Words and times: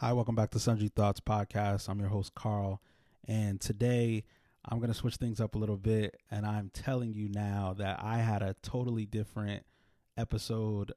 Hi, 0.00 0.12
welcome 0.12 0.36
back 0.36 0.52
to 0.52 0.60
Sundry 0.60 0.86
Thoughts 0.86 1.18
Podcast. 1.18 1.88
I'm 1.88 1.98
your 1.98 2.08
host, 2.08 2.32
Karl. 2.36 2.80
And 3.26 3.60
today 3.60 4.22
I'm 4.64 4.78
going 4.78 4.92
to 4.92 4.96
switch 4.96 5.16
things 5.16 5.40
up 5.40 5.56
a 5.56 5.58
little 5.58 5.76
bit. 5.76 6.20
And 6.30 6.46
I'm 6.46 6.70
telling 6.72 7.14
you 7.14 7.28
now 7.28 7.74
that 7.78 7.98
I 8.00 8.18
had 8.18 8.40
a 8.40 8.54
totally 8.62 9.06
different 9.06 9.64
episode 10.16 10.92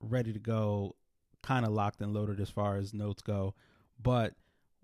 ready 0.00 0.32
to 0.32 0.38
go, 0.38 0.94
kind 1.42 1.66
of 1.66 1.72
locked 1.72 2.00
and 2.00 2.14
loaded 2.14 2.38
as 2.38 2.48
far 2.48 2.76
as 2.76 2.94
notes 2.94 3.22
go. 3.22 3.56
But 4.00 4.34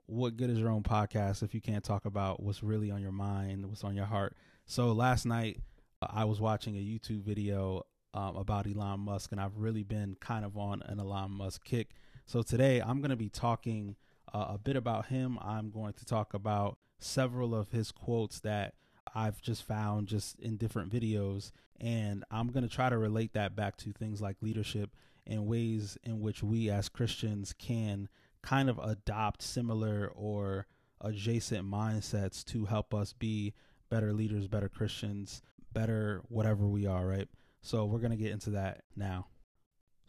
what 0.06 0.36
good 0.36 0.50
is 0.50 0.58
your 0.58 0.70
own 0.70 0.82
podcast 0.82 1.44
if 1.44 1.54
you 1.54 1.60
can't 1.60 1.84
talk 1.84 2.06
about 2.06 2.42
what's 2.42 2.64
really 2.64 2.90
on 2.90 3.00
your 3.00 3.12
mind, 3.12 3.64
what's 3.66 3.84
on 3.84 3.94
your 3.94 4.06
heart? 4.06 4.34
So 4.66 4.90
last 4.90 5.26
night 5.26 5.60
I 6.02 6.24
was 6.24 6.40
watching 6.40 6.74
a 6.74 6.80
YouTube 6.80 7.22
video 7.22 7.84
um, 8.14 8.34
about 8.34 8.66
Elon 8.66 8.98
Musk, 8.98 9.30
and 9.30 9.40
I've 9.40 9.58
really 9.58 9.84
been 9.84 10.16
kind 10.18 10.44
of 10.44 10.58
on 10.58 10.82
an 10.86 10.98
Elon 10.98 11.30
Musk 11.30 11.62
kick 11.62 11.90
so 12.30 12.42
today 12.42 12.80
I'm 12.80 13.00
going 13.00 13.10
to 13.10 13.16
be 13.16 13.28
talking 13.28 13.96
uh, 14.32 14.50
a 14.50 14.58
bit 14.58 14.76
about 14.76 15.06
him. 15.06 15.36
I'm 15.42 15.68
going 15.68 15.94
to 15.94 16.04
talk 16.04 16.32
about 16.32 16.78
several 17.00 17.56
of 17.56 17.72
his 17.72 17.90
quotes 17.90 18.38
that 18.40 18.74
I've 19.12 19.42
just 19.42 19.64
found 19.64 20.06
just 20.06 20.38
in 20.38 20.56
different 20.56 20.92
videos. 20.92 21.50
And 21.80 22.22
I'm 22.30 22.52
going 22.52 22.62
to 22.62 22.72
try 22.72 22.88
to 22.88 22.96
relate 22.96 23.32
that 23.32 23.56
back 23.56 23.76
to 23.78 23.92
things 23.92 24.20
like 24.20 24.36
leadership 24.42 24.90
and 25.26 25.48
ways 25.48 25.98
in 26.04 26.20
which 26.20 26.40
we 26.40 26.70
as 26.70 26.88
Christians 26.88 27.52
can 27.52 28.08
kind 28.42 28.70
of 28.70 28.78
adopt 28.78 29.42
similar 29.42 30.12
or 30.14 30.68
adjacent 31.00 31.68
mindsets 31.68 32.44
to 32.44 32.66
help 32.66 32.94
us 32.94 33.12
be 33.12 33.54
better 33.88 34.12
leaders, 34.12 34.46
better 34.46 34.68
Christians, 34.68 35.42
better 35.72 36.22
whatever 36.28 36.64
we 36.68 36.86
are, 36.86 37.08
right? 37.08 37.28
So 37.60 37.86
we're 37.86 37.98
going 37.98 38.12
to 38.12 38.16
get 38.16 38.30
into 38.30 38.50
that 38.50 38.82
now. 38.94 39.26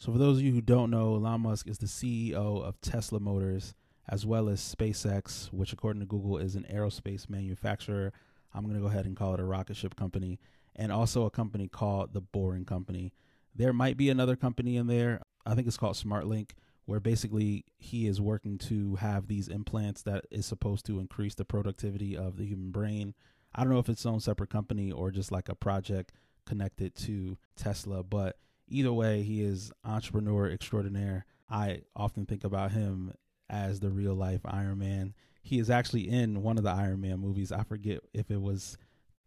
So, 0.02 0.12
for 0.12 0.18
those 0.18 0.38
of 0.38 0.44
you 0.44 0.52
who 0.52 0.62
don't 0.62 0.90
know, 0.90 1.14
Elon 1.14 1.42
Musk 1.42 1.68
is 1.68 1.78
the 1.78 1.86
CEO 1.86 2.34
of 2.64 2.82
Tesla 2.82 3.20
Motors 3.20 3.76
as 4.10 4.26
well 4.26 4.50
as 4.50 4.60
SpaceX, 4.60 5.54
which, 5.54 5.74
according 5.74 6.00
to 6.00 6.08
Google, 6.08 6.40
is 6.40 6.56
an 6.56 6.66
aerospace 6.74 7.30
manufacturer. 7.30 8.12
I'm 8.52 8.64
going 8.64 8.74
to 8.74 8.82
go 8.82 8.88
ahead 8.88 9.06
and 9.06 9.16
call 9.16 9.36
it 9.36 9.40
a 9.40 9.44
rocket 9.44 9.76
ship 9.78 9.96
company, 9.96 10.40
and 10.76 10.92
also 10.92 11.26
a 11.26 11.30
company 11.30 11.68
called 11.68 12.14
the 12.14 12.20
Boring 12.20 12.66
Company. 12.66 13.14
There 13.56 13.74
might 13.74 13.96
be 13.96 14.10
another 14.10 14.36
company 14.36 14.76
in 14.76 14.88
there. 14.88 15.22
I 15.46 15.54
think 15.54 15.68
it's 15.68 15.78
called 15.78 15.98
SmartLink, 15.98 16.54
where 16.86 17.00
basically 17.00 17.66
he 17.78 18.08
is 18.08 18.20
working 18.20 18.58
to 18.58 18.96
have 18.96 19.28
these 19.28 19.50
implants 19.50 20.02
that 20.02 20.26
is 20.32 20.48
supposed 20.48 20.84
to 20.88 21.00
increase 21.00 21.36
the 21.36 21.46
productivity 21.46 22.18
of 22.18 22.38
the 22.38 22.46
human 22.46 22.72
brain. 22.72 23.14
I 23.54 23.64
don't 23.64 23.72
know 23.72 23.78
if 23.78 23.88
it's 23.88 24.02
its 24.02 24.08
own 24.08 24.20
separate 24.20 24.50
company 24.50 24.92
or 24.92 25.12
just 25.12 25.32
like 25.32 25.48
a 25.48 25.54
project 25.54 26.12
connected 26.48 26.96
to 26.96 27.38
Tesla, 27.56 28.02
but 28.02 28.38
either 28.72 28.94
way, 28.94 29.24
he 29.24 29.44
is 29.44 29.72
entrepreneur 29.84 30.50
extraordinaire. 30.50 31.26
I 31.50 31.82
often 31.96 32.26
think 32.26 32.44
about 32.44 32.72
him 32.72 33.14
as 33.50 33.80
the 33.80 33.90
real 33.90 34.16
life 34.16 34.42
Iron 34.46 34.80
Man. 34.80 35.14
He 35.44 35.60
is 35.60 35.70
actually 35.70 36.10
in 36.10 36.44
one 36.44 36.58
of 36.58 36.64
the 36.64 36.70
Iron 36.70 37.02
Man 37.02 37.20
movies. 37.20 37.52
I 37.52 37.64
forget 37.64 38.00
if 38.14 38.32
it 38.32 38.42
was 38.42 38.78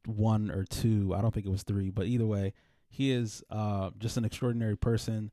one 0.06 0.50
or 0.50 0.64
two. 0.64 1.14
I 1.14 1.20
don't 1.20 1.32
think 1.32 1.46
it 1.46 1.52
was 1.52 1.62
three, 1.62 1.90
but 1.90 2.06
either 2.06 2.26
way, 2.26 2.54
he 2.88 3.10
is 3.10 3.42
uh, 3.50 3.90
just 3.98 4.16
an 4.16 4.24
extraordinary 4.24 4.76
person, 4.76 5.30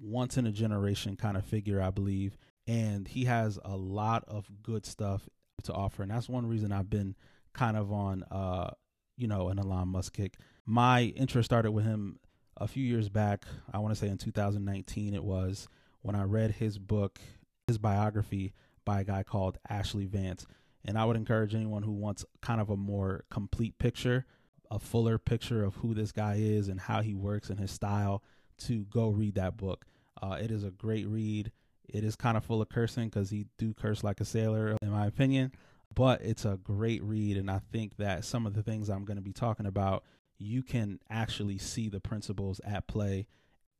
once 0.00 0.36
in 0.36 0.46
a 0.46 0.52
generation 0.52 1.16
kind 1.16 1.36
of 1.36 1.44
figure, 1.44 1.80
I 1.82 1.90
believe. 1.90 2.36
And 2.66 3.08
he 3.08 3.24
has 3.24 3.58
a 3.64 3.76
lot 3.76 4.24
of 4.28 4.48
good 4.62 4.86
stuff 4.86 5.28
to 5.64 5.72
offer. 5.72 6.02
And 6.02 6.10
that's 6.10 6.28
one 6.28 6.46
reason 6.46 6.72
I've 6.72 6.90
been 6.90 7.16
kind 7.52 7.76
of 7.76 7.92
on, 7.92 8.22
uh, 8.30 8.70
you 9.16 9.26
know, 9.26 9.48
an 9.48 9.58
Elon 9.58 9.88
Musk 9.88 10.14
kick. 10.14 10.36
My 10.64 11.02
interest 11.16 11.46
started 11.46 11.72
with 11.72 11.84
him 11.84 12.20
a 12.56 12.68
few 12.68 12.84
years 12.84 13.08
back, 13.08 13.44
I 13.72 13.78
want 13.78 13.94
to 13.94 14.00
say 14.00 14.08
in 14.08 14.18
2019 14.18 15.14
it 15.14 15.24
was, 15.24 15.68
when 16.02 16.16
I 16.16 16.24
read 16.24 16.52
his 16.52 16.78
book, 16.78 17.20
his 17.66 17.78
biography 17.78 18.52
by 18.84 19.00
a 19.00 19.04
guy 19.04 19.22
called 19.22 19.58
Ashlee 19.70 20.08
Vance. 20.08 20.46
And 20.84 20.98
I 20.98 21.04
would 21.04 21.16
encourage 21.16 21.54
anyone 21.54 21.84
who 21.84 21.92
wants 21.92 22.24
kind 22.40 22.60
of 22.60 22.68
a 22.70 22.76
more 22.76 23.24
complete 23.30 23.78
picture, 23.78 24.26
a 24.70 24.78
fuller 24.78 25.18
picture 25.18 25.62
of 25.62 25.76
who 25.76 25.94
this 25.94 26.12
guy 26.12 26.36
is 26.38 26.68
and 26.68 26.80
how 26.80 27.02
he 27.02 27.14
works 27.14 27.50
and 27.50 27.60
his 27.60 27.70
style 27.70 28.22
to 28.58 28.84
go 28.86 29.08
read 29.08 29.36
that 29.36 29.56
book. 29.56 29.84
Uh, 30.20 30.38
it 30.40 30.50
is 30.50 30.64
a 30.64 30.70
great 30.70 31.06
read. 31.06 31.52
It 31.88 32.04
is 32.04 32.16
kind 32.16 32.36
of 32.36 32.44
full 32.44 32.62
of 32.62 32.68
cursing 32.68 33.08
because 33.08 33.30
he 33.30 33.46
do 33.58 33.74
curse 33.74 34.02
like 34.02 34.20
a 34.20 34.24
sailor, 34.24 34.76
in 34.82 34.90
my 34.90 35.06
opinion. 35.06 35.52
But 35.94 36.22
it's 36.22 36.44
a 36.44 36.58
great 36.62 37.02
read, 37.02 37.36
and 37.36 37.50
I 37.50 37.60
think 37.70 37.96
that 37.98 38.24
some 38.24 38.46
of 38.46 38.54
the 38.54 38.62
things 38.62 38.88
I'm 38.88 39.04
going 39.04 39.18
to 39.18 39.22
be 39.22 39.32
talking 39.32 39.66
about 39.66 40.04
you 40.42 40.62
can 40.62 40.98
actually 41.10 41.58
see 41.58 41.88
the 41.88 42.00
principles 42.00 42.60
at 42.64 42.86
play. 42.86 43.26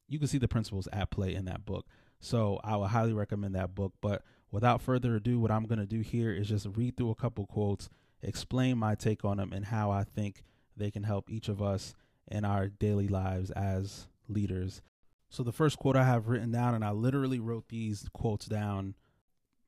You 0.08 0.18
can 0.18 0.28
see 0.28 0.38
the 0.38 0.48
principles 0.48 0.88
at 0.92 1.10
play 1.10 1.34
in 1.34 1.44
that 1.46 1.64
book. 1.64 1.86
So 2.20 2.60
I 2.62 2.76
would 2.76 2.88
highly 2.88 3.12
recommend 3.12 3.54
that 3.54 3.74
book. 3.74 3.94
But 4.00 4.22
without 4.50 4.80
further 4.80 5.16
ado, 5.16 5.40
what 5.40 5.50
I'm 5.50 5.66
going 5.66 5.78
to 5.78 5.86
do 5.86 6.00
here 6.00 6.32
is 6.32 6.48
just 6.48 6.66
read 6.74 6.96
through 6.96 7.10
a 7.10 7.16
couple 7.16 7.46
quotes, 7.46 7.88
explain 8.22 8.78
my 8.78 8.94
take 8.94 9.24
on 9.24 9.38
them, 9.38 9.52
and 9.52 9.66
how 9.66 9.90
I 9.90 10.04
think 10.04 10.42
they 10.76 10.90
can 10.90 11.02
help 11.02 11.30
each 11.30 11.48
of 11.48 11.60
us 11.60 11.94
in 12.30 12.44
our 12.44 12.68
daily 12.68 13.08
lives 13.08 13.50
as 13.50 14.06
leaders. 14.28 14.82
So 15.28 15.42
the 15.42 15.52
first 15.52 15.78
quote 15.78 15.96
I 15.96 16.04
have 16.04 16.28
written 16.28 16.52
down, 16.52 16.74
and 16.74 16.84
I 16.84 16.90
literally 16.90 17.40
wrote 17.40 17.68
these 17.68 18.06
quotes 18.12 18.46
down 18.46 18.94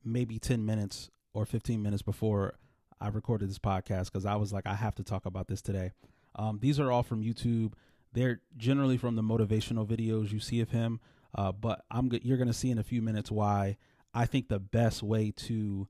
maybe 0.04 0.38
10 0.38 0.64
minutes 0.64 1.10
or 1.32 1.46
15 1.46 1.82
minutes 1.82 2.02
before 2.02 2.54
I 3.00 3.08
recorded 3.08 3.50
this 3.50 3.58
podcast 3.58 4.06
because 4.06 4.26
I 4.26 4.36
was 4.36 4.52
like, 4.52 4.66
I 4.66 4.74
have 4.74 4.94
to 4.96 5.02
talk 5.02 5.26
about 5.26 5.48
this 5.48 5.62
today. 5.62 5.92
Um, 6.36 6.58
these 6.60 6.80
are 6.80 6.90
all 6.90 7.02
from 7.02 7.22
YouTube. 7.22 7.72
They're 8.12 8.40
generally 8.56 8.96
from 8.96 9.16
the 9.16 9.22
motivational 9.22 9.86
videos 9.86 10.32
you 10.32 10.40
see 10.40 10.60
of 10.60 10.70
him. 10.70 11.00
Uh, 11.34 11.52
but 11.52 11.84
I'm 11.90 12.10
you're 12.22 12.36
going 12.36 12.48
to 12.48 12.54
see 12.54 12.70
in 12.70 12.78
a 12.78 12.84
few 12.84 13.02
minutes 13.02 13.30
why 13.30 13.76
I 14.14 14.26
think 14.26 14.48
the 14.48 14.60
best 14.60 15.02
way 15.02 15.32
to, 15.32 15.88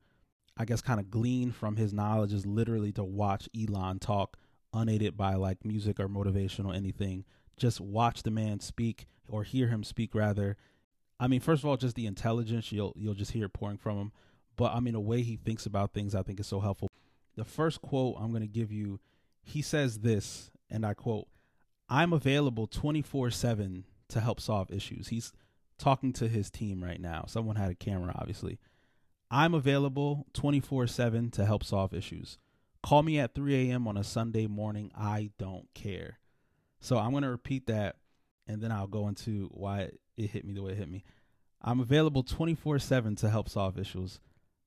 I 0.56 0.64
guess, 0.64 0.80
kind 0.80 0.98
of 0.98 1.10
glean 1.10 1.52
from 1.52 1.76
his 1.76 1.92
knowledge 1.92 2.32
is 2.32 2.46
literally 2.46 2.92
to 2.92 3.04
watch 3.04 3.48
Elon 3.54 3.98
talk, 3.98 4.38
unaided 4.72 5.16
by 5.16 5.34
like 5.34 5.64
music 5.64 6.00
or 6.00 6.08
motivational 6.08 6.74
anything. 6.74 7.24
Just 7.58 7.80
watch 7.80 8.22
the 8.22 8.30
man 8.30 8.60
speak 8.60 9.06
or 9.28 9.42
hear 9.42 9.68
him 9.68 9.84
speak 9.84 10.14
rather. 10.14 10.56
I 11.20 11.28
mean, 11.28 11.40
first 11.40 11.62
of 11.62 11.68
all, 11.68 11.76
just 11.76 11.94
the 11.94 12.06
intelligence 12.06 12.72
you'll 12.72 12.94
you'll 12.96 13.14
just 13.14 13.32
hear 13.32 13.48
pouring 13.48 13.78
from 13.78 13.98
him. 13.98 14.12
But 14.56 14.72
I 14.72 14.80
mean, 14.80 14.94
the 14.94 15.00
way 15.00 15.22
he 15.22 15.36
thinks 15.36 15.66
about 15.66 15.92
things, 15.92 16.14
I 16.14 16.22
think 16.22 16.40
is 16.40 16.46
so 16.46 16.60
helpful. 16.60 16.88
The 17.36 17.44
first 17.44 17.82
quote 17.82 18.16
I'm 18.18 18.30
going 18.30 18.42
to 18.42 18.48
give 18.48 18.72
you 18.72 19.00
he 19.44 19.62
says 19.62 20.00
this, 20.00 20.50
and 20.70 20.84
I 20.84 20.94
quote, 20.94 21.28
I'm 21.88 22.12
available 22.12 22.66
24 22.66 23.30
7 23.30 23.84
to 24.08 24.20
help 24.20 24.40
solve 24.40 24.70
issues. 24.70 25.08
He's 25.08 25.32
talking 25.78 26.12
to 26.14 26.28
his 26.28 26.50
team 26.50 26.82
right 26.82 27.00
now. 27.00 27.24
Someone 27.26 27.56
had 27.56 27.70
a 27.70 27.74
camera, 27.74 28.14
obviously. 28.16 28.58
I'm 29.30 29.54
available 29.54 30.26
24 30.32 30.86
7 30.86 31.30
to 31.32 31.44
help 31.44 31.64
solve 31.64 31.92
issues. 31.94 32.38
Call 32.82 33.02
me 33.02 33.18
at 33.18 33.34
3 33.34 33.70
a.m. 33.70 33.88
on 33.88 33.96
a 33.96 34.04
Sunday 34.04 34.46
morning. 34.46 34.90
I 34.94 35.30
don't 35.38 35.68
care. 35.74 36.18
So 36.80 36.98
I'm 36.98 37.12
going 37.12 37.22
to 37.22 37.30
repeat 37.30 37.66
that 37.66 37.96
and 38.46 38.62
then 38.62 38.70
I'll 38.70 38.86
go 38.86 39.08
into 39.08 39.48
why 39.52 39.90
it 40.16 40.30
hit 40.30 40.44
me 40.44 40.54
the 40.54 40.62
way 40.62 40.72
it 40.72 40.78
hit 40.78 40.90
me. 40.90 41.04
I'm 41.62 41.80
available 41.80 42.22
24 42.22 42.78
7 42.78 43.16
to 43.16 43.30
help 43.30 43.48
solve 43.48 43.78
issues. 43.78 44.20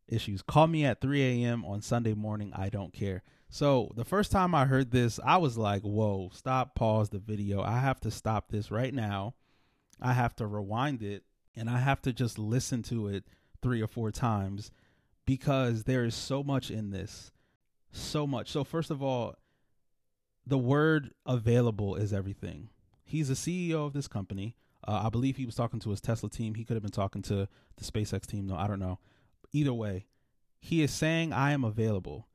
Issues. 0.07 0.41
Call 0.41 0.67
me 0.67 0.85
at 0.85 1.01
3 1.01 1.43
a.m. 1.43 1.65
on 1.65 1.81
Sunday 1.81 2.13
morning. 2.13 2.53
I 2.55 2.69
don't 2.69 2.93
care. 2.93 3.23
So 3.49 3.91
the 3.95 4.05
first 4.05 4.31
time 4.31 4.53
I 4.53 4.65
heard 4.65 4.91
this, 4.91 5.19
I 5.23 5.37
was 5.37 5.57
like, 5.57 5.81
whoa, 5.81 6.29
stop, 6.33 6.75
pause 6.75 7.09
the 7.09 7.19
video. 7.19 7.61
I 7.61 7.79
have 7.79 7.99
to 8.01 8.11
stop 8.11 8.49
this 8.49 8.71
right 8.71 8.93
now. 8.93 9.35
I 10.01 10.13
have 10.13 10.35
to 10.35 10.47
rewind 10.47 11.01
it 11.01 11.23
and 11.55 11.69
I 11.69 11.79
have 11.79 12.01
to 12.03 12.13
just 12.13 12.37
listen 12.37 12.83
to 12.83 13.07
it 13.07 13.25
three 13.61 13.81
or 13.81 13.87
four 13.87 14.11
times 14.11 14.71
because 15.25 15.83
there 15.83 16.05
is 16.05 16.15
so 16.15 16.43
much 16.43 16.69
in 16.69 16.91
this. 16.91 17.31
So 17.91 18.27
much. 18.27 18.51
So, 18.51 18.63
first 18.63 18.91
of 18.91 19.01
all, 19.01 19.35
the 20.45 20.57
word 20.57 21.11
available 21.25 21.95
is 21.95 22.13
everything. 22.13 22.69
He's 23.03 23.29
the 23.29 23.33
CEO 23.33 23.85
of 23.85 23.93
this 23.93 24.07
company. 24.07 24.55
Uh, 24.87 25.03
I 25.05 25.09
believe 25.09 25.37
he 25.37 25.45
was 25.45 25.55
talking 25.55 25.79
to 25.79 25.89
his 25.89 26.01
Tesla 26.01 26.29
team. 26.29 26.55
He 26.55 26.63
could 26.63 26.75
have 26.75 26.83
been 26.83 26.91
talking 26.91 27.21
to 27.23 27.47
the 27.77 27.83
SpaceX 27.83 28.25
team, 28.25 28.47
though. 28.47 28.55
I 28.55 28.67
don't 28.67 28.79
know. 28.79 28.99
Either 29.51 29.73
way, 29.73 30.05
he 30.59 30.83
is 30.83 30.91
saying, 30.91 31.33
I 31.33 31.51
am 31.51 31.63
available 31.63 32.27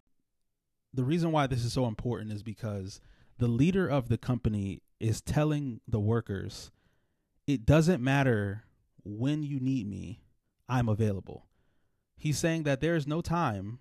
the 0.94 1.04
reason 1.04 1.32
why 1.32 1.46
this 1.46 1.64
is 1.64 1.72
so 1.72 1.86
important 1.86 2.32
is 2.32 2.42
because 2.42 3.00
the 3.38 3.48
leader 3.48 3.88
of 3.88 4.08
the 4.08 4.18
company 4.18 4.82
is 5.00 5.20
telling 5.20 5.80
the 5.88 6.00
workers 6.00 6.70
it 7.46 7.66
doesn't 7.66 8.02
matter 8.02 8.64
when 9.04 9.42
you 9.42 9.58
need 9.58 9.88
me, 9.88 10.22
I'm 10.68 10.88
available. 10.88 11.46
He's 12.16 12.38
saying 12.38 12.62
that 12.64 12.80
there 12.80 12.94
is 12.94 13.06
no 13.06 13.20
time 13.20 13.80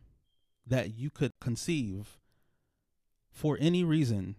that 0.65 0.95
you 0.95 1.11
could 1.11 1.33
conceive 1.39 2.17
for 3.29 3.57
any 3.61 3.83
reason 3.83 4.35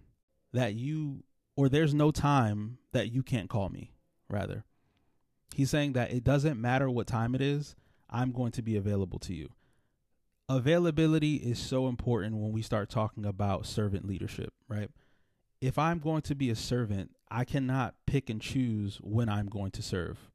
that 0.53 0.75
you, 0.75 1.23
or 1.57 1.69
there's 1.69 1.95
no 1.95 2.11
time 2.11 2.79
that 2.93 3.13
you 3.13 3.23
can't 3.23 3.49
call 3.49 3.69
me, 3.69 3.93
rather. 4.29 4.65
He's 5.55 5.71
saying 5.71 5.93
that 5.93 6.13
it 6.13 6.25
doesn't 6.25 6.61
matter 6.61 6.91
what 6.91 7.07
time 7.07 7.35
it 7.35 7.41
is, 7.41 7.77
I'm 8.11 8.33
going 8.33 8.53
to 8.53 8.63
be 8.63 8.77
available 8.77 9.19
to 9.21 9.35
you 9.35 9.51
availability 10.49 11.37
is 11.37 11.59
so 11.59 11.89
important 11.89 12.37
when 12.37 12.53
we 12.53 12.62
start 12.62 12.89
talking 12.89 13.25
about 13.25 13.67
servant 13.67 14.06
leadership, 14.06 14.53
right? 14.69 14.91
If 15.61 15.79
I'm 15.79 15.99
going 15.99 16.23
to 16.23 16.35
be 16.35 16.50
a 16.50 16.56
servant, 16.56 17.11
I 17.31 17.44
cannot 17.44 17.94
pick 18.06 18.29
and 18.29 18.41
choose 18.41 18.99
when 19.03 19.29
I'm 19.29 19.47
going 19.47 19.71
to 19.73 19.83
serve. 19.83 20.31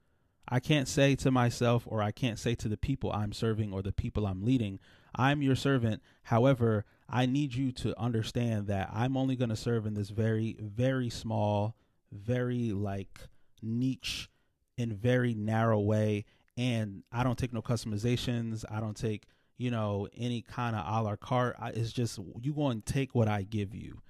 I 0.49 0.59
can't 0.59 0.87
say 0.87 1.15
to 1.15 1.29
myself 1.31 1.83
or 1.85 2.01
I 2.01 2.11
can't 2.11 2.39
say 2.39 2.55
to 2.55 2.69
the 2.69 2.77
people 2.77 3.11
I'm 3.11 3.33
serving 3.33 3.73
or 3.73 3.81
the 3.81 3.91
people 3.91 4.25
I'm 4.25 4.45
leading, 4.45 4.79
I'm 5.13 5.41
your 5.41 5.55
servant. 5.55 6.01
However, 6.23 6.85
I 7.09 7.25
need 7.25 7.53
you 7.53 7.71
to 7.73 7.99
understand 7.99 8.67
that 8.67 8.89
I'm 8.93 9.17
only 9.17 9.35
going 9.35 9.49
to 9.49 9.55
serve 9.55 9.85
in 9.85 9.93
this 9.93 10.09
very, 10.09 10.55
very 10.59 11.09
small, 11.09 11.75
very 12.11 12.71
like 12.71 13.19
niche 13.61 14.29
and 14.77 14.93
very 14.93 15.33
narrow 15.33 15.79
way. 15.79 16.25
And 16.55 17.03
I 17.11 17.23
don't 17.23 17.37
take 17.37 17.53
no 17.53 17.61
customizations. 17.61 18.63
I 18.71 18.79
don't 18.79 18.97
take, 18.97 19.25
you 19.57 19.71
know, 19.71 20.07
any 20.15 20.41
kind 20.41 20.75
of 20.75 20.85
a 20.85 21.01
la 21.01 21.15
carte. 21.15 21.55
It's 21.73 21.91
just 21.91 22.19
you 22.41 22.53
going 22.53 22.81
to 22.81 22.93
take 22.93 23.15
what 23.15 23.27
I 23.27 23.43
give 23.43 23.73
you. 23.73 24.01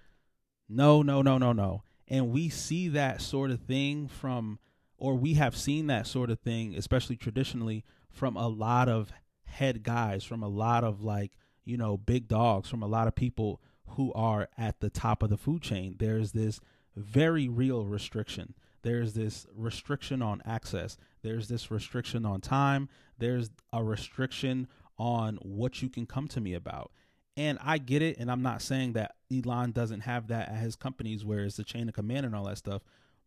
No, 0.70 1.02
no, 1.02 1.22
no, 1.22 1.38
no, 1.38 1.54
no. 1.54 1.84
And 2.08 2.32
we 2.32 2.50
see 2.50 2.90
that 2.90 3.22
sort 3.22 3.52
of 3.52 3.62
thing 3.62 4.08
from, 4.08 4.60
or 4.98 5.16
we 5.16 5.34
have 5.36 5.56
seen 5.56 5.88
that 5.88 6.08
sort 6.08 6.30
of 6.30 6.40
thing, 6.40 6.76
especially 6.76 7.16
traditionally, 7.16 7.84
from 8.10 8.36
a 8.36 8.48
lot 8.48 8.90
of 8.90 9.12
head 9.46 9.84
guys, 9.84 10.24
from 10.24 10.44
a 10.44 10.48
lot 10.48 10.84
of 10.84 11.02
like, 11.02 11.38
you 11.66 11.78
know, 11.78 11.98
big 11.98 12.28
dogs, 12.28 12.70
from 12.70 12.84
a 12.84 12.88
lot 12.88 13.08
of 13.08 13.16
people 13.16 13.62
who 13.92 14.12
are 14.14 14.50
at 14.58 14.80
the 14.80 14.90
top 14.90 15.24
of 15.24 15.30
the 15.30 15.38
food 15.38 15.62
chain. 15.62 15.96
There's 15.98 16.32
this 16.32 16.60
very 16.96 17.48
real 17.48 17.86
restriction. 17.86 18.54
There's 18.84 19.14
this 19.14 19.46
restriction 19.54 20.22
on 20.22 20.42
access. 20.46 20.98
There's 21.22 21.48
this 21.48 21.72
restriction 21.72 22.26
on 22.26 22.42
time. 22.42 22.90
There's 23.18 23.50
a 23.74 23.84
restriction 23.84 24.68
on 24.98 25.38
what 25.42 25.82
you 25.82 25.90
can 25.90 26.06
come 26.06 26.28
to 26.30 26.42
me 26.42 26.54
about. 26.54 26.92
And 27.36 27.60
I 27.64 27.78
get 27.78 28.02
it. 28.02 28.18
And 28.18 28.32
I'm 28.32 28.42
not 28.42 28.62
saying 28.62 28.94
that 28.94 29.16
Elon 29.32 29.72
doesn't 29.72 30.02
have 30.02 30.28
that 30.28 30.50
at 30.50 30.58
his 30.58 30.76
companies 30.76 31.24
where 31.24 31.44
it's 31.44 31.58
the 31.58 31.64
chain 31.64 31.88
of 31.88 31.96
command 31.96 32.26
and 32.26 32.36
all 32.36 32.46
that 32.46 32.58
stuff. 32.58 32.82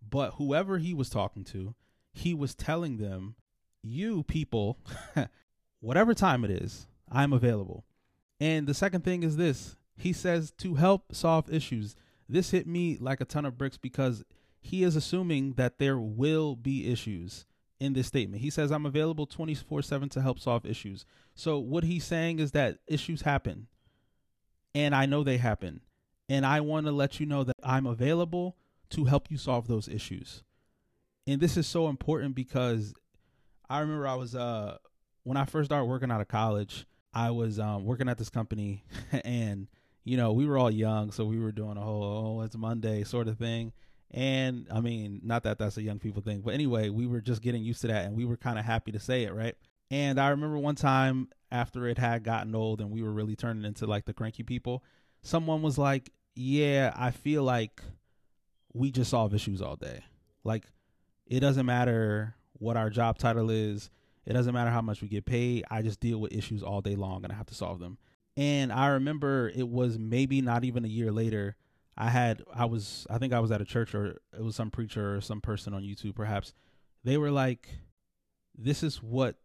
But 0.08 0.32
whoever 0.32 0.78
he 0.78 0.94
was 0.94 1.10
talking 1.10 1.44
to, 1.44 1.74
he 2.12 2.34
was 2.34 2.54
telling 2.54 2.96
them, 2.96 3.36
you 3.82 4.24
people, 4.24 4.78
whatever 5.80 6.12
time 6.14 6.44
it 6.44 6.50
is, 6.50 6.88
I'm 7.10 7.32
available. 7.32 7.84
And 8.40 8.66
the 8.66 8.74
second 8.74 9.04
thing 9.04 9.22
is 9.22 9.36
this 9.36 9.76
he 9.96 10.12
says 10.12 10.50
to 10.52 10.74
help 10.76 11.14
solve 11.14 11.52
issues. 11.52 11.94
This 12.28 12.50
hit 12.50 12.66
me 12.66 12.96
like 12.98 13.20
a 13.20 13.26
ton 13.26 13.44
of 13.44 13.58
bricks 13.58 13.76
because 13.76 14.24
he 14.60 14.82
is 14.82 14.96
assuming 14.96 15.54
that 15.54 15.78
there 15.78 15.98
will 15.98 16.56
be 16.56 16.90
issues 16.90 17.44
in 17.80 17.94
this 17.94 18.06
statement. 18.06 18.42
He 18.42 18.50
says, 18.50 18.70
I'm 18.70 18.86
available 18.86 19.26
24 19.26 19.82
7 19.82 20.08
to 20.10 20.20
help 20.20 20.38
solve 20.38 20.66
issues. 20.66 21.06
So, 21.34 21.58
what 21.58 21.82
he's 21.82 22.04
saying 22.04 22.38
is 22.38 22.52
that 22.52 22.78
issues 22.86 23.22
happen. 23.22 23.66
And 24.74 24.94
I 24.94 25.06
know 25.06 25.24
they 25.24 25.38
happen. 25.38 25.80
And 26.28 26.46
I 26.46 26.60
want 26.60 26.86
to 26.86 26.92
let 26.92 27.18
you 27.18 27.26
know 27.26 27.42
that 27.42 27.56
I'm 27.64 27.86
available 27.86 28.56
to 28.90 29.06
help 29.06 29.30
you 29.30 29.36
solve 29.36 29.66
those 29.66 29.88
issues. 29.88 30.44
And 31.26 31.40
this 31.40 31.56
is 31.56 31.66
so 31.66 31.88
important 31.88 32.34
because 32.34 32.94
I 33.68 33.80
remember 33.80 34.06
I 34.06 34.14
was, 34.14 34.36
uh, 34.36 34.76
when 35.24 35.36
I 35.36 35.44
first 35.44 35.66
started 35.66 35.86
working 35.86 36.10
out 36.10 36.20
of 36.20 36.28
college, 36.28 36.86
I 37.12 37.30
was 37.30 37.58
um, 37.58 37.84
working 37.84 38.08
at 38.08 38.18
this 38.18 38.30
company 38.30 38.84
and, 39.24 39.66
you 40.04 40.16
know, 40.16 40.32
we 40.32 40.46
were 40.46 40.56
all 40.56 40.70
young. 40.70 41.10
So 41.10 41.24
we 41.24 41.38
were 41.38 41.52
doing 41.52 41.76
a 41.76 41.80
whole, 41.80 42.02
oh, 42.38 42.42
it's 42.42 42.56
Monday 42.56 43.02
sort 43.02 43.26
of 43.26 43.38
thing. 43.38 43.72
And 44.12 44.66
I 44.72 44.80
mean, 44.80 45.20
not 45.22 45.44
that 45.44 45.58
that's 45.58 45.76
a 45.76 45.82
young 45.82 45.98
people 45.98 46.22
thing, 46.22 46.40
but 46.40 46.54
anyway, 46.54 46.88
we 46.88 47.06
were 47.06 47.20
just 47.20 47.42
getting 47.42 47.62
used 47.62 47.80
to 47.82 47.86
that 47.88 48.06
and 48.06 48.16
we 48.16 48.24
were 48.24 48.36
kind 48.36 48.58
of 48.58 48.64
happy 48.64 48.90
to 48.92 48.98
say 48.98 49.22
it, 49.22 49.32
right? 49.32 49.54
And 49.90 50.20
I 50.20 50.28
remember 50.28 50.58
one 50.58 50.74
time 50.74 51.28
after 51.52 51.86
it 51.86 51.98
had 51.98 52.24
gotten 52.24 52.54
old 52.54 52.80
and 52.80 52.90
we 52.90 53.02
were 53.02 53.12
really 53.12 53.36
turning 53.36 53.64
into 53.64 53.86
like 53.86 54.04
the 54.06 54.12
cranky 54.12 54.42
people, 54.42 54.84
someone 55.22 55.62
was 55.62 55.78
like, 55.78 56.10
Yeah, 56.34 56.92
I 56.96 57.10
feel 57.10 57.44
like 57.44 57.82
we 58.72 58.90
just 58.90 59.10
solve 59.10 59.34
issues 59.34 59.62
all 59.62 59.76
day. 59.76 60.04
Like, 60.44 60.66
it 61.26 61.40
doesn't 61.40 61.66
matter 61.66 62.34
what 62.54 62.76
our 62.76 62.90
job 62.90 63.18
title 63.18 63.50
is, 63.50 63.90
it 64.26 64.32
doesn't 64.32 64.54
matter 64.54 64.70
how 64.70 64.82
much 64.82 65.02
we 65.02 65.08
get 65.08 65.24
paid. 65.24 65.64
I 65.70 65.82
just 65.82 66.00
deal 66.00 66.20
with 66.20 66.32
issues 66.32 66.62
all 66.62 66.80
day 66.80 66.94
long 66.94 67.24
and 67.24 67.32
I 67.32 67.36
have 67.36 67.46
to 67.46 67.54
solve 67.54 67.80
them. 67.80 67.98
And 68.36 68.72
I 68.72 68.88
remember 68.88 69.50
it 69.54 69.68
was 69.68 69.98
maybe 69.98 70.40
not 70.40 70.64
even 70.64 70.84
a 70.84 70.88
year 70.88 71.10
later 71.10 71.56
I 71.96 72.08
had 72.10 72.42
I 72.54 72.64
was 72.64 73.06
I 73.10 73.18
think 73.18 73.32
I 73.32 73.40
was 73.40 73.50
at 73.50 73.60
a 73.60 73.64
church 73.64 73.94
or 73.94 74.20
it 74.32 74.42
was 74.42 74.56
some 74.56 74.70
preacher 74.70 75.16
or 75.16 75.20
some 75.20 75.40
person 75.40 75.74
on 75.74 75.82
YouTube 75.82 76.14
perhaps. 76.14 76.54
They 77.04 77.16
were 77.16 77.30
like 77.30 77.68
this 78.56 78.82
is 78.82 79.02
what 79.02 79.36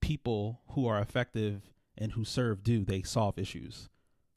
people 0.00 0.60
who 0.70 0.86
are 0.86 1.00
effective 1.00 1.70
and 1.96 2.12
who 2.12 2.24
serve 2.24 2.62
do. 2.62 2.84
They 2.84 3.02
solve 3.02 3.38
issues. 3.38 3.88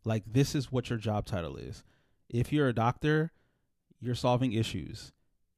Like 0.03 0.23
this 0.25 0.55
is 0.55 0.71
what 0.71 0.89
your 0.89 0.99
job 0.99 1.25
title 1.25 1.57
is. 1.57 1.83
If 2.29 2.51
you're 2.51 2.69
a 2.69 2.73
doctor, 2.73 3.31
you're 3.99 4.15
solving 4.15 4.53
issues. 4.53 5.11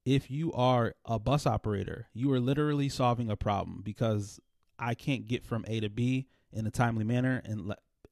If 0.05 0.29
you 0.29 0.51
are 0.53 0.95
a 1.05 1.17
bus 1.17 1.47
operator, 1.47 2.09
you 2.13 2.31
are 2.33 2.39
literally 2.39 2.89
solving 2.89 3.29
a 3.29 3.37
problem 3.37 3.81
because 3.83 4.39
I 4.77 4.95
can't 4.95 5.27
get 5.27 5.45
from 5.45 5.63
A 5.67 5.79
to 5.79 5.89
B 5.89 6.27
in 6.51 6.67
a 6.67 6.71
timely 6.71 7.05
manner 7.05 7.41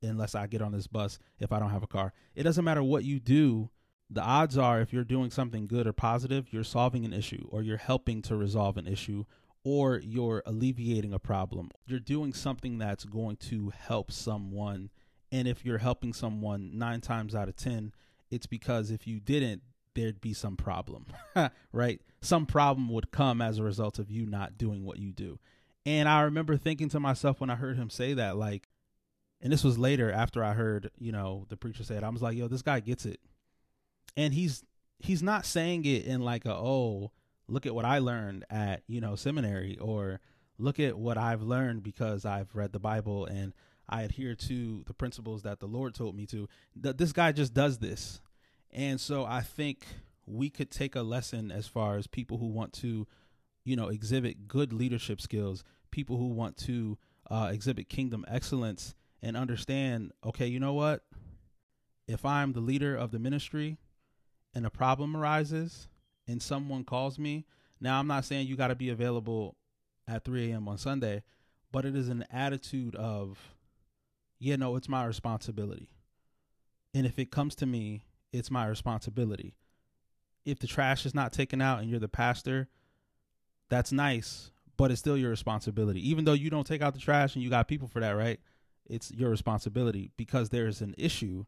unless 0.01 0.35
I 0.35 0.47
get 0.47 0.61
on 0.61 0.71
this 0.71 0.87
bus 0.87 1.19
if 1.39 1.51
I 1.51 1.59
don't 1.59 1.71
have 1.71 1.83
a 1.83 1.87
car. 1.87 2.13
It 2.33 2.43
doesn't 2.43 2.63
matter 2.63 2.81
what 2.81 3.03
you 3.03 3.19
do 3.19 3.69
the 4.11 4.21
odds 4.21 4.57
are 4.57 4.81
if 4.81 4.91
you're 4.91 5.05
doing 5.05 5.31
something 5.31 5.67
good 5.67 5.87
or 5.87 5.93
positive, 5.93 6.51
you're 6.51 6.65
solving 6.65 7.05
an 7.05 7.13
issue 7.13 7.47
or 7.49 7.61
you're 7.61 7.77
helping 7.77 8.21
to 8.23 8.35
resolve 8.35 8.77
an 8.77 8.85
issue 8.85 9.23
or 9.63 9.99
you're 9.99 10.43
alleviating 10.45 11.13
a 11.13 11.19
problem. 11.19 11.71
You're 11.85 11.99
doing 11.99 12.33
something 12.33 12.77
that's 12.77 13.05
going 13.05 13.37
to 13.37 13.71
help 13.75 14.11
someone. 14.11 14.89
And 15.31 15.47
if 15.47 15.63
you're 15.63 15.77
helping 15.77 16.13
someone 16.13 16.77
nine 16.77 16.99
times 16.99 17.33
out 17.33 17.47
of 17.47 17.55
10, 17.55 17.93
it's 18.29 18.47
because 18.47 18.91
if 18.91 19.07
you 19.07 19.21
didn't, 19.21 19.61
there'd 19.95 20.19
be 20.19 20.33
some 20.33 20.57
problem, 20.57 21.05
right? 21.71 22.01
Some 22.21 22.45
problem 22.45 22.89
would 22.89 23.11
come 23.11 23.41
as 23.41 23.59
a 23.59 23.63
result 23.63 23.97
of 23.97 24.11
you 24.11 24.25
not 24.25 24.57
doing 24.57 24.83
what 24.83 24.99
you 24.99 25.13
do. 25.13 25.39
And 25.85 26.09
I 26.09 26.21
remember 26.21 26.57
thinking 26.57 26.89
to 26.89 26.99
myself 26.99 27.39
when 27.39 27.49
I 27.49 27.55
heard 27.55 27.77
him 27.77 27.89
say 27.89 28.13
that, 28.13 28.35
like, 28.35 28.67
and 29.41 29.51
this 29.51 29.63
was 29.63 29.79
later 29.79 30.11
after 30.11 30.43
I 30.43 30.53
heard, 30.53 30.91
you 30.99 31.11
know, 31.11 31.45
the 31.49 31.57
preacher 31.57 31.83
say 31.83 31.95
it, 31.95 32.03
I 32.03 32.09
was 32.09 32.21
like, 32.21 32.37
yo, 32.37 32.47
this 32.47 32.61
guy 32.61 32.79
gets 32.79 33.05
it 33.05 33.19
and 34.17 34.33
he's 34.33 34.63
he's 34.99 35.23
not 35.23 35.45
saying 35.45 35.85
it 35.85 36.05
in 36.05 36.21
like 36.21 36.45
a 36.45 36.53
oh 36.53 37.11
look 37.47 37.65
at 37.65 37.75
what 37.75 37.85
I 37.85 37.99
learned 37.99 38.45
at 38.49 38.83
you 38.87 39.01
know 39.01 39.15
seminary 39.15 39.77
or 39.79 40.19
look 40.57 40.79
at 40.79 40.97
what 40.97 41.17
I've 41.17 41.41
learned 41.41 41.83
because 41.83 42.25
I've 42.25 42.55
read 42.55 42.71
the 42.71 42.79
Bible 42.79 43.25
and 43.25 43.53
I 43.89 44.03
adhere 44.03 44.35
to 44.35 44.83
the 44.85 44.93
principles 44.93 45.43
that 45.43 45.59
the 45.59 45.67
Lord 45.67 45.93
told 45.93 46.15
me 46.15 46.25
to. 46.27 46.47
That 46.77 46.97
this 46.97 47.11
guy 47.11 47.33
just 47.33 47.53
does 47.53 47.79
this, 47.79 48.21
and 48.71 48.99
so 48.99 49.25
I 49.25 49.41
think 49.41 49.85
we 50.25 50.49
could 50.49 50.71
take 50.71 50.95
a 50.95 51.01
lesson 51.01 51.51
as 51.51 51.67
far 51.67 51.97
as 51.97 52.07
people 52.07 52.37
who 52.37 52.47
want 52.47 52.71
to, 52.73 53.05
you 53.65 53.75
know, 53.75 53.89
exhibit 53.89 54.47
good 54.47 54.71
leadership 54.71 55.19
skills, 55.19 55.63
people 55.91 56.17
who 56.17 56.27
want 56.27 56.55
to 56.57 56.97
uh, 57.29 57.49
exhibit 57.51 57.89
kingdom 57.89 58.23
excellence, 58.29 58.95
and 59.21 59.35
understand. 59.35 60.13
Okay, 60.25 60.47
you 60.47 60.59
know 60.59 60.73
what? 60.73 61.03
If 62.07 62.25
I'm 62.25 62.53
the 62.53 62.61
leader 62.61 62.95
of 62.95 63.11
the 63.11 63.19
ministry, 63.19 63.77
and 64.53 64.65
a 64.65 64.69
problem 64.69 65.15
arises 65.15 65.87
and 66.27 66.41
someone 66.41 66.83
calls 66.83 67.17
me, 67.17 67.45
now 67.79 67.99
I'm 67.99 68.07
not 68.07 68.25
saying 68.25 68.47
you 68.47 68.55
got 68.55 68.67
to 68.67 68.75
be 68.75 68.89
available 68.89 69.55
at 70.07 70.23
3 70.23 70.51
a.m. 70.51 70.67
on 70.67 70.77
Sunday, 70.77 71.23
but 71.71 71.85
it 71.85 71.95
is 71.95 72.09
an 72.09 72.25
attitude 72.31 72.95
of, 72.95 73.39
yeah, 74.39 74.55
no, 74.55 74.75
it's 74.75 74.89
my 74.89 75.05
responsibility. 75.05 75.89
And 76.93 77.05
if 77.05 77.17
it 77.17 77.31
comes 77.31 77.55
to 77.55 77.65
me, 77.65 78.03
it's 78.33 78.51
my 78.51 78.67
responsibility. 78.67 79.55
If 80.45 80.59
the 80.59 80.67
trash 80.67 81.05
is 81.05 81.15
not 81.15 81.31
taken 81.31 81.61
out 81.61 81.79
and 81.79 81.89
you're 81.89 81.99
the 81.99 82.07
pastor, 82.07 82.67
that's 83.69 83.91
nice, 83.91 84.51
but 84.77 84.91
it's 84.91 84.99
still 84.99 85.17
your 85.17 85.29
responsibility. 85.29 86.07
Even 86.09 86.25
though 86.25 86.33
you 86.33 86.49
don't 86.49 86.67
take 86.67 86.81
out 86.81 86.93
the 86.93 86.99
trash 86.99 87.35
and 87.35 87.43
you 87.43 87.49
got 87.49 87.67
people 87.67 87.87
for 87.87 87.99
that, 88.01 88.11
right? 88.11 88.39
It's 88.85 89.11
your 89.11 89.29
responsibility 89.29 90.11
because 90.17 90.49
there's 90.49 90.81
an 90.81 90.95
issue 90.97 91.45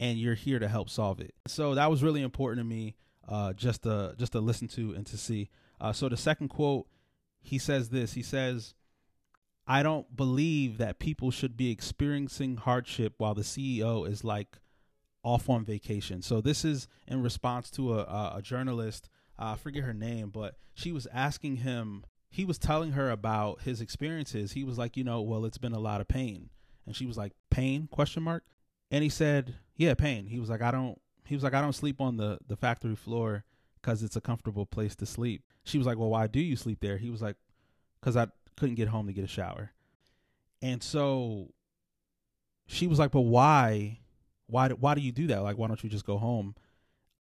and 0.00 0.18
you're 0.18 0.34
here 0.34 0.58
to 0.58 0.66
help 0.66 0.88
solve 0.88 1.20
it. 1.20 1.34
So 1.46 1.74
that 1.74 1.90
was 1.90 2.02
really 2.02 2.22
important 2.22 2.60
to 2.60 2.64
me, 2.64 2.96
uh, 3.28 3.52
just 3.52 3.82
to 3.82 4.14
just 4.18 4.32
to 4.32 4.40
listen 4.40 4.66
to 4.68 4.94
and 4.94 5.06
to 5.06 5.18
see. 5.18 5.50
Uh, 5.80 5.92
so 5.92 6.08
the 6.08 6.16
second 6.16 6.48
quote, 6.48 6.86
he 7.40 7.58
says 7.58 7.90
this. 7.90 8.14
He 8.14 8.22
says, 8.22 8.74
"I 9.66 9.82
don't 9.82 10.16
believe 10.16 10.78
that 10.78 10.98
people 10.98 11.30
should 11.30 11.56
be 11.56 11.70
experiencing 11.70 12.56
hardship 12.56 13.14
while 13.18 13.34
the 13.34 13.44
CEO 13.44 14.08
is 14.08 14.24
like 14.24 14.58
off 15.22 15.50
on 15.50 15.64
vacation." 15.64 16.22
So 16.22 16.40
this 16.40 16.64
is 16.64 16.88
in 17.06 17.22
response 17.22 17.70
to 17.72 18.00
a, 18.00 18.36
a, 18.36 18.40
journalist. 18.42 19.10
Uh, 19.38 19.52
I 19.52 19.56
forget 19.56 19.84
her 19.84 19.94
name, 19.94 20.30
but 20.30 20.56
she 20.74 20.92
was 20.92 21.06
asking 21.12 21.56
him. 21.56 22.04
He 22.30 22.44
was 22.44 22.58
telling 22.58 22.92
her 22.92 23.10
about 23.10 23.62
his 23.62 23.80
experiences. 23.80 24.52
He 24.52 24.64
was 24.64 24.78
like, 24.78 24.96
you 24.96 25.02
know, 25.04 25.20
well, 25.20 25.44
it's 25.44 25.58
been 25.58 25.72
a 25.72 25.80
lot 25.80 26.00
of 26.00 26.08
pain, 26.08 26.48
and 26.86 26.96
she 26.96 27.04
was 27.04 27.18
like, 27.18 27.32
"Pain?" 27.50 27.86
Question 27.90 28.22
mark. 28.22 28.44
And 28.90 29.04
he 29.04 29.08
said, 29.08 29.54
"Yeah, 29.80 29.94
pain." 29.94 30.26
He 30.26 30.38
was 30.38 30.50
like, 30.50 30.60
"I 30.60 30.70
don't." 30.70 31.00
He 31.24 31.34
was 31.34 31.42
like, 31.42 31.54
"I 31.54 31.62
don't 31.62 31.72
sleep 31.72 32.02
on 32.02 32.18
the 32.18 32.38
the 32.46 32.54
factory 32.54 32.94
floor 32.94 33.44
because 33.80 34.02
it's 34.02 34.14
a 34.14 34.20
comfortable 34.20 34.66
place 34.66 34.94
to 34.96 35.06
sleep." 35.06 35.42
She 35.64 35.78
was 35.78 35.86
like, 35.86 35.96
"Well, 35.96 36.10
why 36.10 36.26
do 36.26 36.38
you 36.38 36.54
sleep 36.54 36.80
there?" 36.80 36.98
He 36.98 37.08
was 37.08 37.22
like, 37.22 37.36
"Cause 38.02 38.14
I 38.14 38.28
couldn't 38.56 38.74
get 38.74 38.88
home 38.88 39.06
to 39.06 39.14
get 39.14 39.24
a 39.24 39.26
shower." 39.26 39.72
And 40.60 40.82
so 40.82 41.54
she 42.66 42.86
was 42.86 42.98
like, 42.98 43.10
"But 43.10 43.22
why? 43.22 44.00
Why? 44.48 44.68
Why 44.68 44.94
do 44.94 45.00
you 45.00 45.12
do 45.12 45.26
that? 45.28 45.42
Like, 45.42 45.56
why 45.56 45.68
don't 45.68 45.82
you 45.82 45.88
just 45.88 46.04
go 46.04 46.18
home?" 46.18 46.56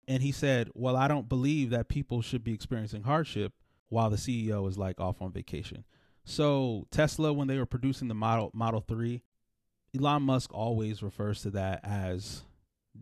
And 0.08 0.20
he 0.20 0.32
said, 0.32 0.68
"Well, 0.74 0.96
I 0.96 1.06
don't 1.06 1.28
believe 1.28 1.70
that 1.70 1.88
people 1.88 2.22
should 2.22 2.42
be 2.42 2.54
experiencing 2.54 3.04
hardship 3.04 3.52
while 3.88 4.10
the 4.10 4.16
CEO 4.16 4.68
is 4.68 4.76
like 4.76 5.00
off 5.00 5.22
on 5.22 5.30
vacation. 5.30 5.84
So 6.24 6.88
Tesla, 6.90 7.32
when 7.32 7.46
they 7.46 7.56
were 7.56 7.66
producing 7.66 8.08
the 8.08 8.14
Model 8.14 8.50
Model 8.52 8.80
Three, 8.80 9.22
Elon 9.96 10.22
Musk 10.22 10.52
always 10.52 11.02
refers 11.04 11.40
to 11.42 11.50
that 11.50 11.80
as 11.84 12.42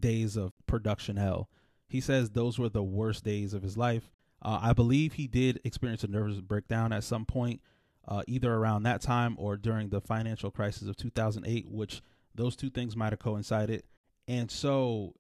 days 0.01 0.37
of 0.37 0.53
production 0.67 1.17
hell. 1.17 1.49
He 1.89 2.01
says 2.01 2.31
those 2.31 2.59
were 2.59 2.69
the 2.69 2.83
worst 2.83 3.25
days 3.25 3.55
of 3.55 3.63
his 3.63 3.77
life. 3.77 4.11
Uh, 4.43 4.59
I 4.63 4.73
believe 4.73 5.15
he 5.15 5.27
did 5.27 5.61
experience 5.65 6.05
a 6.05 6.09
nervous 6.09 6.41
breakdown 6.41 6.93
at 6.93 7.05
some 7.05 7.25
point, 7.25 7.61
uh, 8.07 8.23
either 8.27 8.53
around 8.53 8.83
that 8.83 9.01
time 9.01 9.35
or 9.39 9.57
during 9.57 9.89
the 9.89 10.01
financial 10.01 10.51
crisis 10.51 10.89
of 10.89 10.97
2008, 10.97 11.69
which 11.69 12.03
those 12.35 12.57
two 12.57 12.71
things 12.71 12.97
might 12.97 13.13
have 13.13 13.19
coincided. 13.19 13.83
And 14.29 14.51
so 14.51 15.15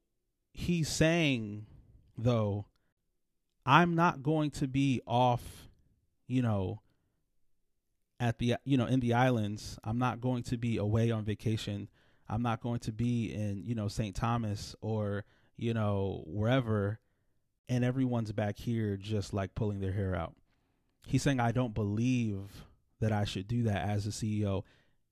he's 0.53 0.89
saying, 0.89 1.67
though, 2.17 2.67
I'm 3.65 3.95
not 3.95 4.23
going 4.23 4.51
to 4.53 4.69
be 4.69 5.01
off, 5.07 5.69
you 6.27 6.43
know, 6.43 6.81
at 8.21 8.39
the, 8.39 8.57
you 8.65 8.77
know, 8.77 8.87
in 8.87 9.01
the 9.01 9.13
islands. 9.13 9.79
I'm 9.83 9.99
not 9.99 10.21
going 10.21 10.43
to 10.45 10.57
be 10.57 10.77
away 10.77 11.11
on 11.11 11.25
vacation. 11.25 11.89
I'm 12.29 12.43
not 12.43 12.61
going 12.61 12.81
to 12.81 12.93
be 12.93 13.33
in, 13.33 13.63
you 13.65 13.75
know, 13.75 13.89
St. 13.89 14.15
Thomas 14.15 14.75
or, 14.81 15.25
you 15.57 15.75
know, 15.75 16.25
wherever. 16.27 16.99
And 17.69 17.85
everyone's 17.85 18.33
back 18.33 18.59
here 18.59 18.97
just 18.97 19.33
like 19.33 19.55
pulling 19.55 19.81
their 19.81 19.93
hair 19.93 20.15
out. 20.15 20.35
He's 21.07 21.23
saying, 21.23 21.41
I 21.41 21.53
don't 21.53 21.75
believe 21.75 22.67
that 23.01 23.13
I 23.13 23.25
should 23.25 23.49
do 23.49 23.65
that 23.65 23.89
as 23.89 24.07
a 24.07 24.11
CEO. 24.11 24.63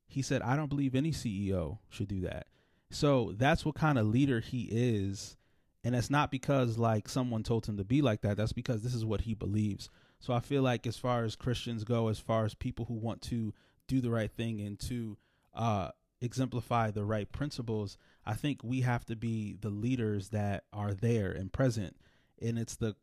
He 0.06 0.22
said, 0.22 0.42
I 0.42 0.56
don't 0.56 0.68
believe 0.68 0.94
any 0.94 1.10
CEO 1.10 1.78
should 1.88 2.08
do 2.08 2.20
that. 2.22 2.46
So 2.90 3.32
that's 3.36 3.64
what 3.64 3.74
kind 3.74 3.98
of 3.98 4.06
leader 4.06 4.40
he 4.40 4.68
is. 4.70 5.36
And 5.82 5.94
it's 5.94 6.10
not 6.10 6.30
because 6.30 6.78
like 6.78 7.08
someone 7.08 7.42
told 7.42 7.66
him 7.66 7.76
to 7.76 7.84
be 7.84 8.02
like 8.02 8.22
that. 8.22 8.36
That's 8.36 8.52
because 8.52 8.82
this 8.82 8.94
is 8.94 9.04
what 9.04 9.22
he 9.22 9.34
believes. 9.34 9.90
So 10.20 10.32
I 10.32 10.40
feel 10.40 10.62
like 10.62 10.86
as 10.86 10.96
far 10.96 11.24
as 11.24 11.36
Christians 11.36 11.84
go, 11.84 12.08
as 12.08 12.18
far 12.18 12.44
as 12.44 12.54
people 12.54 12.86
who 12.86 12.94
want 12.94 13.20
to 13.22 13.52
do 13.86 14.00
the 14.00 14.10
right 14.10 14.30
thing 14.30 14.60
and 14.60 14.78
to 14.80 15.18
uh, 15.54 15.90
exemplify 16.20 16.90
the 16.90 17.04
right 17.04 17.30
principles, 17.30 17.98
I 18.24 18.34
think 18.34 18.62
we 18.62 18.80
have 18.80 19.04
to 19.06 19.16
be 19.16 19.56
the 19.60 19.70
leaders 19.70 20.30
that 20.30 20.64
are 20.72 20.94
there 20.94 21.30
and 21.30 21.52
present. 21.52 21.96
And 22.40 22.58
it's 22.58 22.76
the 22.76 22.96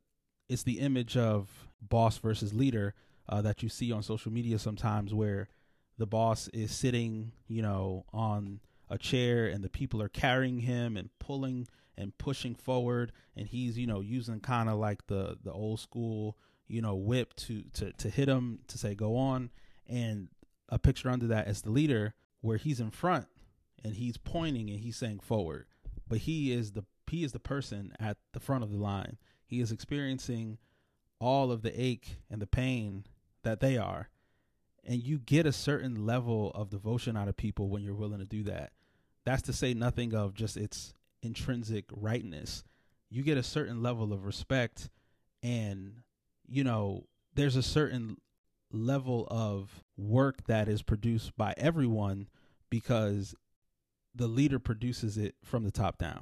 it's 0.50 0.64
the 0.64 0.80
image 0.80 1.16
of 1.16 1.50
boss 1.82 2.18
versus 2.18 2.54
leader 2.54 2.94
uh, 3.30 3.42
that 3.42 3.64
you 3.64 3.70
see 3.70 3.92
on 3.92 4.04
social 4.04 4.32
media 4.32 4.60
sometimes, 4.60 5.14
where 5.14 5.48
the 5.98 6.06
boss 6.06 6.50
is 6.50 6.72
sitting, 6.72 7.32
you 7.48 7.62
know, 7.62 8.06
on 8.12 8.60
a 8.90 8.98
chair 8.98 9.48
and 9.48 9.64
the 9.64 9.70
people 9.70 10.02
are 10.02 10.10
carrying 10.10 10.60
him 10.60 10.98
and 10.98 11.10
pulling 11.20 11.68
and 11.98 12.18
pushing 12.18 12.56
forward. 12.56 13.12
And 13.36 13.48
he's 13.48 13.78
you 13.78 13.88
know 13.88 14.02
using 14.02 14.40
kind 14.40 14.70
of 14.70 14.78
like 14.78 15.08
the 15.08 15.38
the 15.44 15.52
old 15.52 15.80
school 15.80 16.38
you 16.68 16.82
know 16.82 16.96
whip 16.96 17.36
to 17.36 17.64
to 17.74 17.92
to 17.94 18.10
hit 18.10 18.28
him 18.28 18.60
to 18.68 18.78
say 18.78 18.96
go 18.96 19.16
on. 19.16 19.52
And 19.88 20.30
a 20.70 20.80
picture 20.80 21.10
under 21.10 21.28
that 21.28 21.48
is 21.48 21.62
the 21.62 21.72
leader 21.72 22.14
where 22.42 22.58
he's 22.58 22.80
in 22.80 22.92
front 22.92 23.28
and 23.84 23.96
he's 23.96 24.18
pointing 24.18 24.70
and 24.70 24.80
he's 24.80 24.98
saying 24.98 25.20
forward. 25.20 25.66
But 26.08 26.20
he 26.20 26.52
is 26.52 26.74
the 26.74 26.84
he 27.10 27.24
is 27.24 27.34
the 27.34 27.40
person 27.40 27.94
at 28.00 28.18
the 28.34 28.40
front 28.40 28.64
of 28.64 28.72
the 28.72 28.78
line. 28.78 29.18
He 29.46 29.60
is 29.60 29.72
experiencing 29.72 30.58
all 31.20 31.52
of 31.52 31.62
the 31.62 31.80
ache 31.80 32.18
and 32.30 32.42
the 32.42 32.48
pain 32.48 33.06
that 33.44 33.60
they 33.60 33.78
are. 33.78 34.10
And 34.86 35.04
you 35.04 35.20
get 35.20 35.46
a 35.46 35.52
certain 35.52 36.06
level 36.06 36.52
of 36.56 36.70
devotion 36.70 37.18
out 37.18 37.28
of 37.28 37.36
people 37.36 37.70
when 37.70 37.84
you're 37.84 37.94
willing 37.94 38.20
to 38.20 38.26
do 38.26 38.44
that. 38.44 38.72
That's 39.26 39.42
to 39.44 39.54
say 39.54 39.74
nothing 39.74 40.16
of 40.16 40.34
just 40.34 40.58
its 40.58 40.94
intrinsic 41.22 41.86
rightness. 41.92 42.64
You 43.10 43.24
get 43.24 43.38
a 43.38 43.44
certain 43.44 43.84
level 43.84 44.14
of 44.14 44.26
respect, 44.26 44.90
and 45.44 46.02
you 46.48 46.64
know, 46.64 47.06
there's 47.36 47.58
a 47.58 47.64
certain 47.64 48.18
level 48.74 49.28
of 49.30 49.84
work 49.98 50.46
that 50.48 50.68
is 50.68 50.82
produced 50.82 51.36
by 51.38 51.54
everyone 51.58 52.28
because 52.70 53.36
the 54.14 54.28
leader 54.28 54.60
produces 54.60 55.18
it 55.18 55.36
from 55.44 55.64
the 55.64 55.72
top 55.72 55.98
down. 55.98 56.22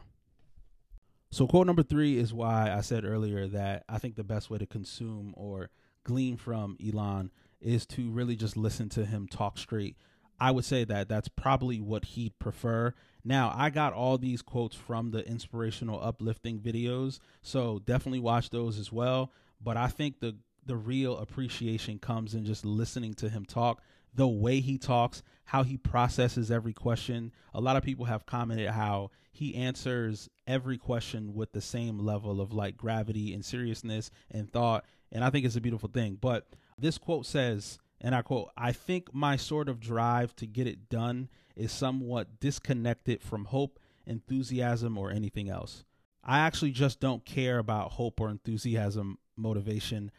So, 1.32 1.48
quote 1.48 1.68
number 1.68 1.84
three 1.84 2.18
is 2.18 2.34
why 2.34 2.72
I 2.72 2.82
said 2.82 3.06
earlier 3.06 3.48
that 3.48 3.84
I 3.88 4.00
think 4.00 4.16
the 4.16 4.24
best 4.24 4.50
way 4.50 4.58
to 4.58 4.66
consume 4.66 5.34
or 5.38 5.70
glean 6.04 6.38
from 6.38 6.78
Elon 6.86 7.32
is 7.62 7.86
to 7.86 8.10
really 8.10 8.36
just 8.36 8.58
listen 8.58 8.90
to 8.90 9.06
him 9.06 9.28
talk 9.28 9.58
straight 9.58 9.96
I 10.40 10.52
would 10.52 10.66
say 10.66 10.84
that 10.86 11.10
that's 11.10 11.28
probably 11.28 11.80
what 11.82 12.06
he'd 12.06 12.40
prefer. 12.40 12.94
Now, 13.24 13.54
I 13.56 13.70
got 13.70 13.94
all 13.94 14.18
these 14.18 14.42
quotes 14.42 14.76
from 14.76 15.12
the 15.12 15.28
inspirational 15.28 16.02
uplifting 16.02 16.60
videos, 16.60 17.20
so 17.42 17.80
definitely 17.80 18.20
watch 18.20 18.50
those 18.50 18.80
as 18.80 18.92
well, 18.92 19.34
but 19.62 19.76
I 19.76 19.88
think 19.88 20.20
the 20.20 20.38
the 20.70 20.78
real 20.78 21.18
appreciation 21.18 21.98
comes 21.98 22.36
in 22.36 22.46
just 22.46 22.64
listening 22.64 23.16
to 23.16 23.28
him 23.28 23.44
talk, 23.44 23.82
the 24.14 24.28
way 24.28 24.60
he 24.60 24.78
talks, 24.78 25.24
how 25.46 25.64
he 25.64 25.78
processes 25.78 26.52
every 26.52 26.74
question. 26.74 27.32
A 27.56 27.60
lot 27.60 27.76
of 27.76 27.82
people 27.82 28.06
have 28.06 28.28
commented 28.28 28.70
how 28.70 29.10
he 29.32 29.56
answers 29.56 30.30
every 30.46 30.78
question 30.78 31.34
with 31.34 31.54
the 31.54 31.62
same 31.62 31.98
level 31.98 32.40
of 32.40 32.54
like 32.54 32.78
gravity 32.78 33.34
and 33.34 33.44
seriousness 33.44 34.12
and 34.30 34.52
thought, 34.54 34.86
and 35.12 35.24
I 35.24 35.32
think 35.32 35.44
it's 35.44 35.56
a 35.56 35.62
beautiful 35.62 35.90
thing. 35.90 36.20
But 36.22 36.48
this 36.78 37.00
quote 37.00 37.26
says, 37.26 37.80
and 38.00 38.14
I 38.14 38.22
quote, 38.22 38.52
I 38.56 38.72
think 38.72 39.12
my 39.12 39.38
sort 39.38 39.70
of 39.70 39.80
drive 39.80 40.36
to 40.36 40.46
get 40.46 40.68
it 40.68 40.88
done 40.88 41.30
is 41.56 41.72
somewhat 41.72 42.40
disconnected 42.40 43.24
from 43.24 43.46
hope, 43.46 43.80
enthusiasm, 44.06 45.00
or 45.00 45.10
anything 45.10 45.50
else. 45.50 45.84
I 46.24 46.40
actually 46.40 46.72
just 46.72 47.00
don't 47.00 47.26
care 47.26 47.58
about 47.58 47.94
hope 47.94 48.22
or 48.22 48.30
enthusiasm, 48.30 49.18
motivation. 49.36 50.12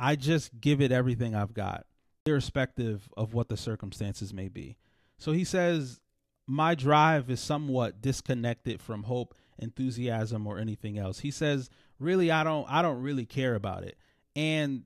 I 0.00 0.16
just 0.16 0.60
give 0.60 0.80
it 0.80 0.90
everything 0.90 1.34
I've 1.34 1.52
got, 1.52 1.84
irrespective 2.24 3.08
of 3.16 3.34
what 3.34 3.48
the 3.48 3.56
circumstances 3.56 4.32
may 4.32 4.48
be. 4.48 4.78
So 5.18 5.32
he 5.32 5.44
says, 5.44 6.00
My 6.46 6.74
drive 6.74 7.28
is 7.30 7.40
somewhat 7.40 8.00
disconnected 8.00 8.80
from 8.80 9.04
hope, 9.04 9.34
enthusiasm, 9.58 10.46
or 10.46 10.58
anything 10.58 10.98
else. 10.98 11.20
He 11.20 11.30
says, 11.30 11.68
Really, 11.98 12.30
I 12.30 12.42
don't 12.42 12.66
I 12.70 12.80
don't 12.80 13.02
really 13.02 13.26
care 13.26 13.54
about 13.54 13.84
it. 13.84 13.98
And 14.34 14.84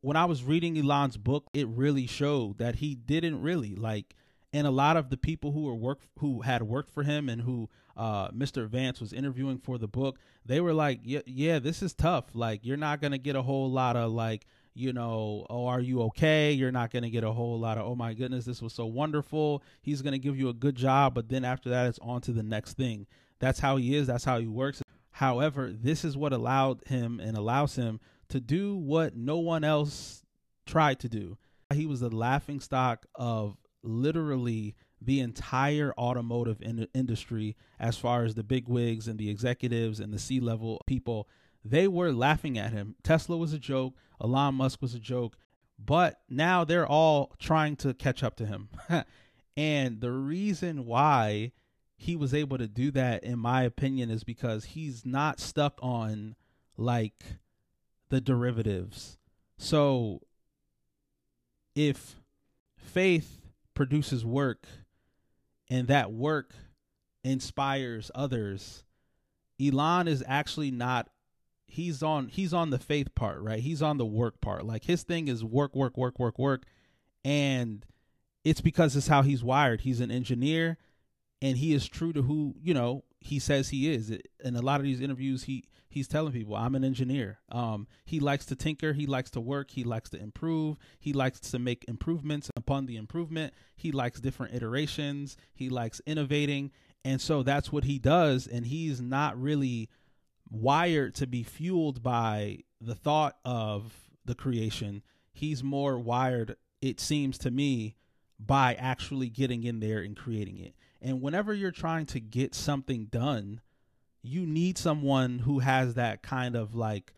when 0.00 0.16
I 0.16 0.24
was 0.24 0.42
reading 0.42 0.76
Elon's 0.76 1.16
book, 1.16 1.44
it 1.54 1.68
really 1.68 2.08
showed 2.08 2.58
that 2.58 2.76
he 2.76 2.96
didn't 2.96 3.40
really 3.40 3.76
like 3.76 4.16
and 4.52 4.66
a 4.66 4.70
lot 4.70 4.96
of 4.96 5.08
the 5.08 5.16
people 5.16 5.52
who 5.52 5.62
were 5.62 5.74
work 5.74 6.00
who 6.18 6.42
had 6.42 6.62
worked 6.62 6.90
for 6.90 7.04
him 7.04 7.28
and 7.28 7.42
who 7.42 7.70
uh, 7.96 8.28
Mr. 8.30 8.68
Vance 8.68 9.00
was 9.00 9.12
interviewing 9.12 9.58
for 9.58 9.78
the 9.78 9.88
book, 9.88 10.18
they 10.44 10.60
were 10.60 10.72
like, 10.72 11.00
yeah, 11.02 11.20
yeah, 11.26 11.58
this 11.58 11.82
is 11.82 11.94
tough. 11.94 12.26
Like, 12.34 12.64
you're 12.64 12.76
not 12.76 13.00
gonna 13.00 13.18
get 13.18 13.36
a 13.36 13.42
whole 13.42 13.70
lot 13.70 13.96
of 13.96 14.12
like, 14.12 14.46
you 14.74 14.92
know, 14.92 15.46
oh, 15.50 15.66
are 15.66 15.80
you 15.80 16.02
okay? 16.02 16.52
You're 16.52 16.72
not 16.72 16.90
gonna 16.90 17.10
get 17.10 17.24
a 17.24 17.32
whole 17.32 17.58
lot 17.58 17.78
of, 17.78 17.86
oh 17.86 17.94
my 17.94 18.14
goodness, 18.14 18.44
this 18.44 18.62
was 18.62 18.72
so 18.72 18.86
wonderful. 18.86 19.62
He's 19.82 20.02
gonna 20.02 20.18
give 20.18 20.38
you 20.38 20.48
a 20.48 20.54
good 20.54 20.74
job, 20.74 21.14
but 21.14 21.28
then 21.28 21.44
after 21.44 21.70
that, 21.70 21.86
it's 21.86 21.98
on 22.00 22.20
to 22.22 22.32
the 22.32 22.42
next 22.42 22.76
thing. 22.76 23.06
That's 23.38 23.58
how 23.58 23.76
he 23.76 23.94
is. 23.94 24.06
That's 24.06 24.24
how 24.24 24.38
he 24.38 24.46
works. 24.46 24.82
However, 25.10 25.72
this 25.72 26.04
is 26.04 26.16
what 26.16 26.32
allowed 26.32 26.86
him 26.86 27.20
and 27.20 27.36
allows 27.36 27.76
him 27.76 28.00
to 28.28 28.40
do 28.40 28.76
what 28.76 29.14
no 29.14 29.38
one 29.38 29.62
else 29.62 30.22
tried 30.66 31.00
to 31.00 31.08
do. 31.08 31.36
He 31.72 31.86
was 31.86 32.00
the 32.00 32.14
laughing 32.14 32.60
stock 32.60 33.06
of 33.14 33.56
literally 33.82 34.74
the 35.04 35.20
entire 35.20 35.92
automotive 35.98 36.60
in- 36.62 36.88
industry 36.94 37.56
as 37.78 37.96
far 37.96 38.24
as 38.24 38.34
the 38.34 38.42
big 38.42 38.68
wigs 38.68 39.08
and 39.08 39.18
the 39.18 39.30
executives 39.30 40.00
and 40.00 40.12
the 40.12 40.18
C-level 40.18 40.80
people 40.86 41.28
they 41.64 41.86
were 41.86 42.12
laughing 42.12 42.58
at 42.58 42.72
him. 42.72 42.96
Tesla 43.04 43.36
was 43.36 43.52
a 43.52 43.58
joke. 43.58 43.94
Elon 44.20 44.56
musk 44.56 44.82
was 44.82 44.94
a 44.94 44.98
joke. 44.98 45.36
But 45.78 46.20
now 46.28 46.64
they're 46.64 46.86
all 46.86 47.36
trying 47.38 47.76
to 47.76 47.94
catch 47.94 48.24
up 48.24 48.34
to 48.36 48.46
him. 48.46 48.68
And 49.56 50.00
the 50.00 50.12
reason 50.12 50.86
why 50.86 51.52
he 51.96 52.16
was 52.16 52.34
able 52.34 52.58
to 52.58 52.66
do 52.66 52.90
that 52.92 53.22
in 53.22 53.38
my 53.38 53.62
opinion 53.62 54.10
is 54.10 54.24
because 54.24 54.64
he's 54.64 55.04
not 55.04 55.38
stuck 55.38 55.78
on 55.82 56.36
like 56.76 57.22
the 58.08 58.20
derivatives. 58.20 59.18
So 59.58 60.20
if 61.74 62.16
faith 62.76 63.40
produces 63.74 64.24
work 64.24 64.66
and 65.72 65.88
that 65.88 66.12
work 66.12 66.52
inspires 67.24 68.10
others, 68.14 68.84
Elon 69.58 70.06
is 70.06 70.22
actually 70.28 70.70
not 70.70 71.08
he's 71.64 72.02
on 72.02 72.28
he's 72.28 72.52
on 72.52 72.68
the 72.68 72.78
faith 72.78 73.14
part, 73.14 73.40
right? 73.40 73.60
He's 73.60 73.80
on 73.80 73.96
the 73.96 74.04
work 74.04 74.42
part. 74.42 74.66
Like 74.66 74.84
his 74.84 75.02
thing 75.02 75.28
is 75.28 75.42
work, 75.42 75.74
work, 75.74 75.96
work, 75.96 76.18
work, 76.18 76.38
work. 76.38 76.64
And 77.24 77.86
it's 78.44 78.60
because 78.60 78.94
it's 78.96 79.08
how 79.08 79.22
he's 79.22 79.42
wired. 79.42 79.80
He's 79.80 80.00
an 80.00 80.10
engineer 80.10 80.76
and 81.40 81.56
he 81.56 81.72
is 81.72 81.88
true 81.88 82.12
to 82.12 82.20
who, 82.20 82.54
you 82.62 82.74
know, 82.74 83.04
he 83.20 83.38
says 83.38 83.70
he 83.70 83.90
is. 83.90 84.14
In 84.44 84.56
a 84.56 84.60
lot 84.60 84.78
of 84.78 84.84
these 84.84 85.00
interviews, 85.00 85.44
he 85.44 85.64
he's 85.92 86.08
telling 86.08 86.32
people, 86.32 86.56
"I'm 86.56 86.74
an 86.74 86.84
engineer." 86.84 87.38
Um, 87.50 87.86
he 88.04 88.18
likes 88.18 88.46
to 88.46 88.56
tinker. 88.56 88.92
He 88.92 89.06
likes 89.06 89.30
to 89.32 89.40
work. 89.40 89.70
He 89.70 89.84
likes 89.84 90.10
to 90.10 90.18
improve. 90.18 90.76
He 90.98 91.12
likes 91.12 91.38
to 91.40 91.58
make 91.58 91.84
improvements 91.86 92.50
upon 92.56 92.86
the 92.86 92.96
improvement. 92.96 93.54
He 93.76 93.92
likes 93.92 94.20
different 94.20 94.54
iterations. 94.54 95.36
He 95.52 95.68
likes 95.68 96.00
innovating, 96.06 96.72
and 97.04 97.20
so 97.20 97.42
that's 97.42 97.70
what 97.70 97.84
he 97.84 97.98
does. 97.98 98.46
And 98.46 98.66
he's 98.66 99.00
not 99.00 99.40
really 99.40 99.88
wired 100.50 101.14
to 101.16 101.26
be 101.26 101.42
fueled 101.42 102.02
by 102.02 102.58
the 102.80 102.94
thought 102.94 103.36
of 103.44 104.10
the 104.24 104.34
creation. 104.34 105.02
He's 105.32 105.62
more 105.62 105.98
wired, 105.98 106.56
it 106.80 107.00
seems 107.00 107.38
to 107.38 107.50
me, 107.50 107.96
by 108.38 108.74
actually 108.74 109.28
getting 109.28 109.64
in 109.64 109.80
there 109.80 110.00
and 110.00 110.16
creating 110.16 110.58
it. 110.58 110.74
And 111.00 111.20
whenever 111.20 111.54
you're 111.54 111.70
trying 111.70 112.06
to 112.06 112.20
get 112.20 112.54
something 112.54 113.06
done, 113.06 113.60
you 114.22 114.46
need 114.46 114.78
someone 114.78 115.38
who 115.38 115.58
has 115.58 115.94
that 115.94 116.22
kind 116.22 116.56
of 116.56 116.74
like 116.74 117.12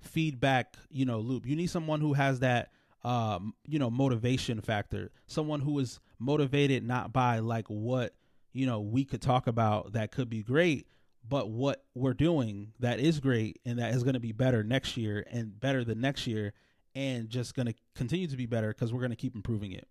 feedback, 0.00 0.76
you 0.90 1.04
know, 1.04 1.20
loop. 1.20 1.46
You 1.46 1.56
need 1.56 1.70
someone 1.70 2.00
who 2.00 2.12
has 2.14 2.40
that 2.40 2.70
um, 3.02 3.54
you 3.66 3.78
know, 3.78 3.90
motivation 3.90 4.60
factor. 4.60 5.10
Someone 5.26 5.60
who 5.60 5.78
is 5.78 6.00
motivated 6.18 6.84
not 6.84 7.12
by 7.12 7.38
like 7.38 7.66
what, 7.68 8.14
you 8.52 8.66
know, 8.66 8.80
we 8.80 9.04
could 9.04 9.22
talk 9.22 9.46
about 9.46 9.92
that 9.94 10.12
could 10.12 10.28
be 10.28 10.42
great, 10.42 10.86
but 11.26 11.50
what 11.50 11.84
we're 11.94 12.14
doing 12.14 12.72
that 12.80 13.00
is 13.00 13.20
great 13.20 13.58
and 13.64 13.78
that 13.78 13.94
is 13.94 14.02
going 14.02 14.14
to 14.14 14.20
be 14.20 14.32
better 14.32 14.62
next 14.62 14.96
year 14.96 15.24
and 15.30 15.58
better 15.58 15.84
the 15.84 15.94
next 15.94 16.26
year 16.26 16.52
and 16.94 17.30
just 17.30 17.54
going 17.54 17.66
to 17.66 17.74
continue 17.94 18.26
to 18.26 18.36
be 18.36 18.46
better 18.46 18.68
because 18.68 18.92
we're 18.92 19.00
going 19.00 19.10
to 19.10 19.16
keep 19.16 19.34
improving 19.34 19.72
it. 19.72 19.88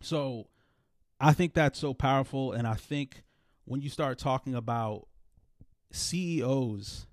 So 0.00 0.48
I 1.18 1.32
think 1.32 1.54
that's 1.54 1.78
so 1.78 1.94
powerful. 1.94 2.52
And 2.52 2.66
I 2.66 2.74
think 2.74 3.24
when 3.64 3.80
you 3.80 3.88
start 3.88 4.18
talking 4.18 4.54
about 4.54 5.08
CEOs, 5.92 7.06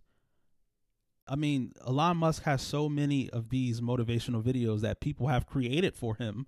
I 1.28 1.36
mean, 1.36 1.74
Elon 1.86 2.18
Musk 2.18 2.44
has 2.44 2.62
so 2.62 2.90
many 2.90 3.30
of 3.30 3.50
these 3.50 3.82
motivational 3.82 4.42
videos 4.42 4.82
that 4.82 5.00
people 5.00 5.28
have 5.28 5.46
created 5.46 5.96
for 5.96 6.16
him 6.16 6.48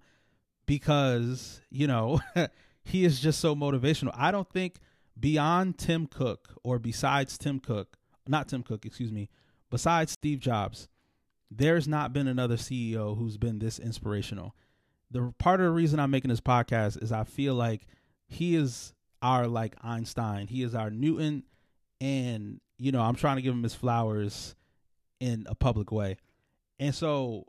because, 0.66 1.62
you 1.70 1.86
know, 1.86 2.20
he 2.84 3.06
is 3.06 3.20
just 3.20 3.40
so 3.40 3.56
motivational. 3.56 4.12
I 4.16 4.32
don't 4.32 4.50
think 4.50 4.80
beyond 5.20 5.78
Tim 5.78 6.08
Cook 6.08 6.56
or 6.64 6.80
besides 6.80 7.38
Tim 7.38 7.60
Cook, 7.60 7.98
not 8.28 8.48
Tim 8.48 8.64
Cook, 8.64 8.86
excuse 8.86 9.12
me, 9.12 9.30
besides 9.70 10.14
Steve 10.14 10.40
Jobs, 10.40 10.88
there's 11.52 11.88
not 11.88 12.14
been 12.14 12.28
another 12.28 12.56
CEO 12.56 13.18
who's 13.18 13.38
been 13.38 13.60
this 13.60 13.78
inspirational. 13.78 14.56
The 15.12 15.34
part 15.38 15.60
of 15.60 15.66
the 15.66 15.72
reason 15.72 16.00
I'm 16.00 16.12
making 16.12 16.30
this 16.30 16.42
podcast 16.42 17.04
is 17.04 17.12
I 17.12 17.26
feel 17.26 17.54
like 17.54 17.86
he 18.28 18.56
is 18.56 18.94
our 19.22 19.48
like 19.48 19.76
Einstein, 19.84 20.48
he 20.48 20.64
is 20.64 20.74
our 20.74 20.90
Newton, 20.90 21.44
and 22.02 22.60
you 22.78 22.92
know 22.92 23.02
I'm 23.02 23.16
trying 23.16 23.38
to 23.38 23.42
give 23.42 23.54
him 23.54 23.64
his 23.64 23.76
flowers 23.76 24.56
in 25.22 25.46
a 25.48 25.56
public 25.56 25.92
way, 25.92 26.18
and 26.80 26.94
so 26.94 27.46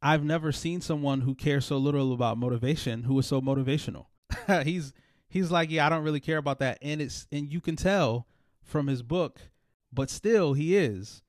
I've 0.00 0.22
never 0.22 0.52
seen 0.52 0.80
someone 0.80 1.22
who 1.22 1.34
cares 1.34 1.64
so 1.66 1.78
little 1.78 2.12
about 2.12 2.38
motivation 2.38 3.02
who 3.04 3.18
is 3.18 3.26
so 3.26 3.40
motivational. 3.40 4.06
he's 4.64 4.92
he's 5.28 5.50
like, 5.50 5.70
yeah, 5.70 5.86
I 5.86 5.88
don't 5.88 6.04
really 6.04 6.20
care 6.20 6.36
about 6.38 6.60
that, 6.60 6.78
and 6.82 7.00
it's 7.00 7.26
and 7.32 7.50
you 7.50 7.60
can 7.60 7.74
tell 7.74 8.26
from 8.62 8.86
his 8.86 9.02
book, 9.02 9.40
but 9.92 10.10
still 10.10 10.52
he 10.52 10.76
is, 10.76 11.22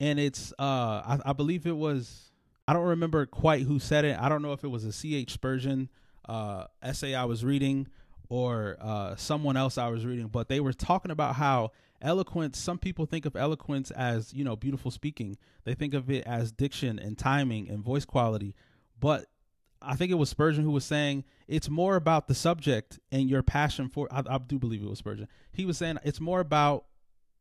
and 0.00 0.18
it's 0.18 0.52
uh 0.58 1.02
I, 1.04 1.18
I 1.26 1.32
believe 1.32 1.66
it 1.66 1.76
was 1.76 2.30
I 2.66 2.72
don't 2.72 2.86
remember 2.86 3.26
quite 3.26 3.62
who 3.62 3.78
said 3.78 4.04
it. 4.04 4.16
I 4.18 4.28
don't 4.28 4.42
know 4.42 4.52
if 4.52 4.64
it 4.64 4.68
was 4.68 4.84
a 4.84 4.92
C.H. 4.92 5.32
Spurgeon 5.32 5.90
uh 6.26 6.64
essay 6.82 7.14
I 7.14 7.24
was 7.24 7.44
reading 7.44 7.88
or 8.28 8.76
uh 8.80 9.16
someone 9.16 9.56
else 9.56 9.78
I 9.78 9.88
was 9.88 10.04
reading, 10.04 10.28
but 10.28 10.48
they 10.48 10.60
were 10.60 10.72
talking 10.72 11.10
about 11.10 11.36
how 11.36 11.72
eloquence 12.02 12.58
some 12.58 12.78
people 12.78 13.06
think 13.06 13.24
of 13.24 13.34
eloquence 13.36 13.90
as 13.92 14.32
you 14.34 14.44
know 14.44 14.56
beautiful 14.56 14.90
speaking 14.90 15.38
they 15.64 15.72
think 15.72 15.94
of 15.94 16.10
it 16.10 16.22
as 16.26 16.52
diction 16.52 16.98
and 16.98 17.16
timing 17.16 17.66
and 17.70 17.82
voice 17.82 18.04
quality 18.04 18.54
but 19.00 19.26
I 19.86 19.96
think 19.96 20.10
it 20.10 20.16
was 20.16 20.30
Spurgeon 20.30 20.64
who 20.64 20.70
was 20.70 20.84
saying 20.84 21.24
it's 21.46 21.68
more 21.68 21.96
about 21.96 22.26
the 22.26 22.34
subject 22.34 22.98
and 23.12 23.28
your 23.28 23.42
passion 23.42 23.88
for. 23.88 24.08
I, 24.10 24.22
I 24.26 24.38
do 24.38 24.58
believe 24.58 24.82
it 24.82 24.88
was 24.88 24.98
Spurgeon. 24.98 25.28
He 25.52 25.64
was 25.64 25.78
saying 25.78 25.98
it's 26.04 26.20
more 26.20 26.40
about 26.40 26.86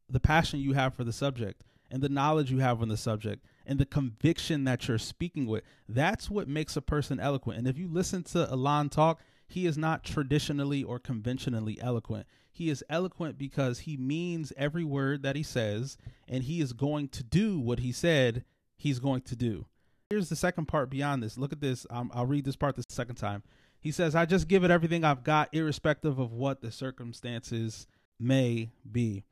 the 0.10 0.20
passion 0.20 0.60
you 0.60 0.74
have 0.74 0.94
for 0.94 1.04
the 1.04 1.13
subject 1.13 1.63
and 1.90 2.02
the 2.02 2.10
knowledge 2.10 2.52
you 2.52 2.60
have 2.60 2.82
on 2.82 2.90
the 2.90 2.98
subject 2.98 3.46
and 3.66 3.80
the 3.80 3.86
conviction 3.86 4.66
that 4.66 4.88
you're 4.88 4.98
speaking 4.98 5.46
with. 5.46 5.63
That's 5.88 6.30
what 6.30 6.48
makes 6.48 6.75
a 6.75 6.82
person 6.82 7.20
eloquent. 7.20 7.60
And 7.60 7.68
if 7.68 7.78
you 7.78 7.88
listen 7.88 8.24
to 8.24 8.50
Elon 8.52 8.90
talk, 8.90 9.22
he 9.53 9.67
is 9.67 9.77
not 9.77 10.03
traditionally 10.03 10.83
or 10.83 10.98
conventionally 10.98 11.79
eloquent. 11.79 12.25
He 12.51 12.72
is 12.72 12.83
eloquent 12.89 13.38
because 13.38 13.80
he 13.80 13.97
means 13.97 14.51
every 14.58 14.84
word 14.84 15.21
that 15.21 15.36
he 15.36 15.43
says 15.43 15.95
and 16.28 16.43
he 16.43 16.60
is 16.60 16.73
going 16.73 17.10
to 17.10 17.23
do 17.23 17.60
what 17.60 17.78
he 17.78 17.91
said 17.91 18.45
he's 18.75 18.97
going 18.97 19.21
to 19.21 19.36
do. 19.36 19.67
Here's 20.10 20.30
the 20.30 20.36
second 20.36 20.65
part 20.65 20.89
beyond 20.89 21.21
this. 21.21 21.38
Look 21.38 21.54
at 21.54 21.62
this. 21.62 21.86
Um, 21.91 22.10
I'll 22.15 22.25
read 22.25 22.45
this 22.45 22.56
part 22.56 22.75
the 22.75 22.84
second 22.89 23.17
time. 23.17 23.43
He 23.80 23.91
says, 23.91 24.15
I 24.15 24.25
just 24.25 24.47
give 24.47 24.63
it 24.63 24.71
everything 24.71 25.04
I've 25.04 25.23
got, 25.23 25.49
irrespective 25.54 26.17
of 26.17 26.34
what 26.34 26.62
the 26.62 26.71
circumstances 26.71 27.86
may 28.19 28.71
be. 28.91 29.23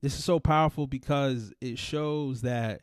This 0.00 0.18
is 0.18 0.24
so 0.24 0.40
powerful 0.40 0.88
because 0.88 1.52
it 1.60 1.78
shows 1.78 2.42
that, 2.42 2.80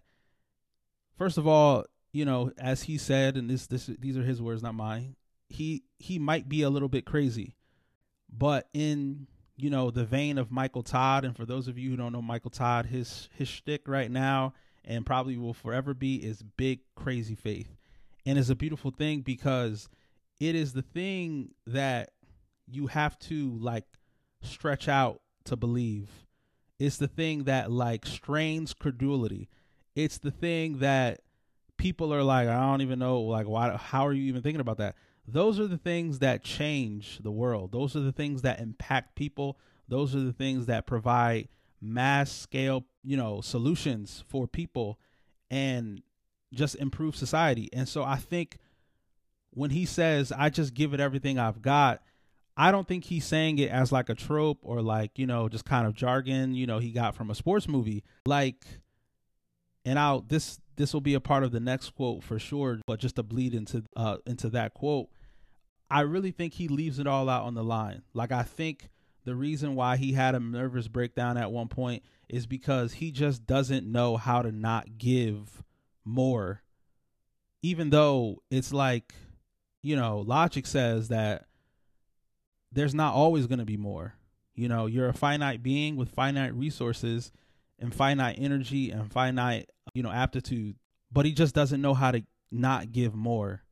first 1.17 1.37
of 1.37 1.45
all, 1.45 1.83
you 2.13 2.23
know, 2.23 2.53
as 2.57 2.83
he 2.83 2.97
said, 2.97 3.35
and 3.35 3.49
this, 3.49 3.67
this, 3.67 3.87
these 3.99 4.17
are 4.17 4.23
his 4.23 4.41
words, 4.41 4.63
not 4.63 4.75
mine. 4.75 5.17
He 5.49 5.83
he 5.97 6.19
might 6.19 6.47
be 6.47 6.61
a 6.61 6.69
little 6.69 6.89
bit 6.89 7.05
crazy, 7.05 7.55
but 8.31 8.69
in 8.73 9.27
you 9.57 9.69
know 9.69 9.91
the 9.91 10.05
vein 10.05 10.37
of 10.37 10.51
Michael 10.51 10.83
Todd, 10.83 11.25
and 11.25 11.35
for 11.35 11.45
those 11.45 11.67
of 11.67 11.77
you 11.77 11.89
who 11.89 11.97
don't 11.97 12.13
know 12.13 12.21
Michael 12.21 12.51
Todd, 12.51 12.85
his 12.85 13.29
his 13.33 13.47
shtick 13.47 13.87
right 13.87 14.09
now 14.09 14.53
and 14.85 15.05
probably 15.05 15.37
will 15.37 15.53
forever 15.53 15.93
be 15.93 16.15
is 16.15 16.41
big 16.41 16.79
crazy 16.95 17.35
faith. 17.35 17.75
And 18.25 18.37
it's 18.37 18.49
a 18.49 18.55
beautiful 18.55 18.91
thing 18.91 19.21
because 19.21 19.89
it 20.39 20.55
is 20.55 20.73
the 20.73 20.81
thing 20.81 21.51
that 21.67 22.11
you 22.67 22.87
have 22.87 23.17
to 23.19 23.57
like 23.59 23.85
stretch 24.41 24.87
out 24.87 25.21
to 25.45 25.55
believe. 25.55 26.09
It's 26.79 26.97
the 26.97 27.07
thing 27.07 27.43
that 27.43 27.71
like 27.71 28.05
strains 28.05 28.73
credulity. 28.73 29.49
It's 29.95 30.17
the 30.17 30.31
thing 30.31 30.79
that 30.79 31.21
people 31.79 32.13
are 32.13 32.23
like 32.23 32.47
i 32.49 32.59
don't 32.59 32.81
even 32.81 32.99
know 32.99 33.21
like 33.21 33.47
why 33.47 33.75
how 33.77 34.05
are 34.05 34.11
you 34.11 34.23
even 34.23 34.41
thinking 34.41 34.59
about 34.59 34.77
that 34.77 34.95
those 35.31 35.59
are 35.59 35.67
the 35.67 35.77
things 35.77 36.19
that 36.19 36.43
change 36.43 37.19
the 37.23 37.31
world 37.31 37.71
those 37.71 37.95
are 37.95 38.01
the 38.01 38.11
things 38.11 38.41
that 38.41 38.59
impact 38.59 39.15
people 39.15 39.57
those 39.87 40.15
are 40.15 40.21
the 40.21 40.33
things 40.33 40.67
that 40.67 40.85
provide 40.85 41.47
mass 41.81 42.31
scale, 42.31 42.85
you 43.03 43.17
know, 43.17 43.41
solutions 43.41 44.23
for 44.27 44.47
people 44.47 44.99
and 45.49 46.01
just 46.53 46.75
improve 46.75 47.15
society. 47.15 47.69
And 47.73 47.87
so 47.87 48.03
I 48.03 48.17
think 48.17 48.57
when 49.51 49.71
he 49.71 49.85
says, 49.85 50.31
I 50.31 50.49
just 50.49 50.73
give 50.73 50.93
it 50.93 50.99
everything 50.99 51.39
I've 51.39 51.61
got, 51.61 52.01
I 52.57 52.71
don't 52.71 52.87
think 52.87 53.05
he's 53.05 53.25
saying 53.25 53.57
it 53.59 53.71
as 53.71 53.91
like 53.91 54.09
a 54.09 54.15
trope 54.15 54.59
or 54.63 54.81
like, 54.81 55.17
you 55.17 55.25
know, 55.25 55.47
just 55.47 55.65
kind 55.65 55.87
of 55.87 55.93
jargon, 55.93 56.53
you 56.53 56.67
know, 56.67 56.79
he 56.79 56.91
got 56.91 57.15
from 57.15 57.31
a 57.31 57.35
sports 57.35 57.67
movie. 57.67 58.03
Like, 58.25 58.65
and 59.85 59.97
I'll, 59.97 60.21
this, 60.21 60.59
this 60.75 60.93
will 60.93 61.01
be 61.01 61.13
a 61.13 61.21
part 61.21 61.43
of 61.43 61.51
the 61.51 61.59
next 61.59 61.91
quote 61.91 62.23
for 62.23 62.37
sure, 62.37 62.79
but 62.85 62.99
just 62.99 63.15
to 63.15 63.23
bleed 63.23 63.53
into, 63.53 63.83
uh, 63.95 64.17
into 64.25 64.49
that 64.49 64.73
quote, 64.73 65.09
I 65.89 66.01
really 66.01 66.31
think 66.31 66.53
he 66.53 66.67
leaves 66.67 66.99
it 66.99 67.07
all 67.07 67.29
out 67.29 67.45
on 67.45 67.55
the 67.55 67.63
line. 67.63 68.03
Like, 68.13 68.31
I 68.31 68.43
think 68.43 68.89
the 69.25 69.35
reason 69.35 69.75
why 69.75 69.97
he 69.97 70.13
had 70.13 70.35
a 70.35 70.39
nervous 70.39 70.87
breakdown 70.87 71.37
at 71.37 71.51
one 71.51 71.67
point 71.67 72.03
is 72.27 72.45
because 72.45 72.93
he 72.93 73.11
just 73.11 73.45
doesn't 73.45 73.91
know 73.91 74.17
how 74.17 74.41
to 74.41 74.51
not 74.51 74.97
give 74.97 75.63
more 76.05 76.61
even 77.61 77.89
though 77.89 78.41
it's 78.49 78.71
like 78.71 79.13
you 79.81 79.95
know 79.95 80.19
logic 80.19 80.65
says 80.65 81.09
that 81.09 81.45
there's 82.71 82.95
not 82.95 83.13
always 83.13 83.47
going 83.47 83.59
to 83.59 83.65
be 83.65 83.77
more 83.77 84.15
you 84.55 84.67
know 84.67 84.85
you're 84.85 85.09
a 85.09 85.13
finite 85.13 85.61
being 85.61 85.95
with 85.95 86.09
finite 86.09 86.53
resources 86.53 87.31
and 87.79 87.93
finite 87.93 88.37
energy 88.39 88.91
and 88.91 89.11
finite 89.11 89.69
you 89.93 90.03
know 90.03 90.11
aptitude 90.11 90.75
but 91.11 91.25
he 91.25 91.31
just 91.31 91.55
doesn't 91.55 91.81
know 91.81 91.93
how 91.93 92.11
to 92.11 92.23
not 92.51 92.91
give 92.91 93.13
more 93.13 93.63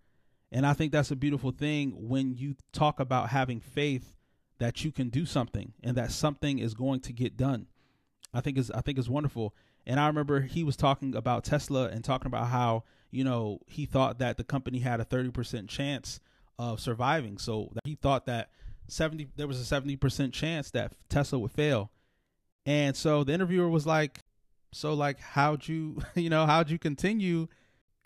and 0.51 0.65
i 0.65 0.73
think 0.73 0.91
that's 0.91 1.11
a 1.11 1.15
beautiful 1.15 1.51
thing 1.51 1.91
when 2.07 2.35
you 2.35 2.55
talk 2.71 2.99
about 2.99 3.29
having 3.29 3.59
faith 3.59 4.13
that 4.59 4.83
you 4.83 4.91
can 4.91 5.09
do 5.09 5.25
something 5.25 5.73
and 5.83 5.95
that 5.97 6.11
something 6.11 6.59
is 6.59 6.73
going 6.73 6.99
to 7.01 7.13
get 7.13 7.37
done. 7.37 7.67
I 8.33 8.41
think 8.41 8.57
is 8.57 8.71
I 8.71 8.81
think 8.81 8.97
is 8.97 9.09
wonderful. 9.09 9.55
And 9.85 9.99
I 9.99 10.07
remember 10.07 10.41
he 10.41 10.63
was 10.63 10.75
talking 10.75 11.15
about 11.15 11.43
Tesla 11.45 11.87
and 11.87 12.03
talking 12.03 12.27
about 12.27 12.47
how, 12.47 12.83
you 13.09 13.23
know, 13.23 13.59
he 13.67 13.85
thought 13.85 14.19
that 14.19 14.35
the 14.35 14.43
company 14.43 14.79
had 14.79 14.99
a 14.99 15.05
30% 15.05 15.69
chance 15.69 16.19
of 16.59 16.81
surviving. 16.81 17.37
So 17.37 17.71
he 17.85 17.95
thought 17.95 18.25
that 18.25 18.49
70 18.89 19.29
there 19.35 19.47
was 19.47 19.59
a 19.71 19.81
70% 19.81 20.33
chance 20.33 20.71
that 20.71 20.93
Tesla 21.09 21.39
would 21.39 21.51
fail. 21.51 21.91
And 22.65 22.95
so 22.97 23.23
the 23.23 23.33
interviewer 23.33 23.69
was 23.69 23.85
like, 23.85 24.19
"So 24.73 24.93
like 24.93 25.19
how'd 25.19 25.67
you, 25.67 26.01
you 26.15 26.29
know, 26.29 26.45
how'd 26.45 26.69
you 26.69 26.79
continue 26.79 27.47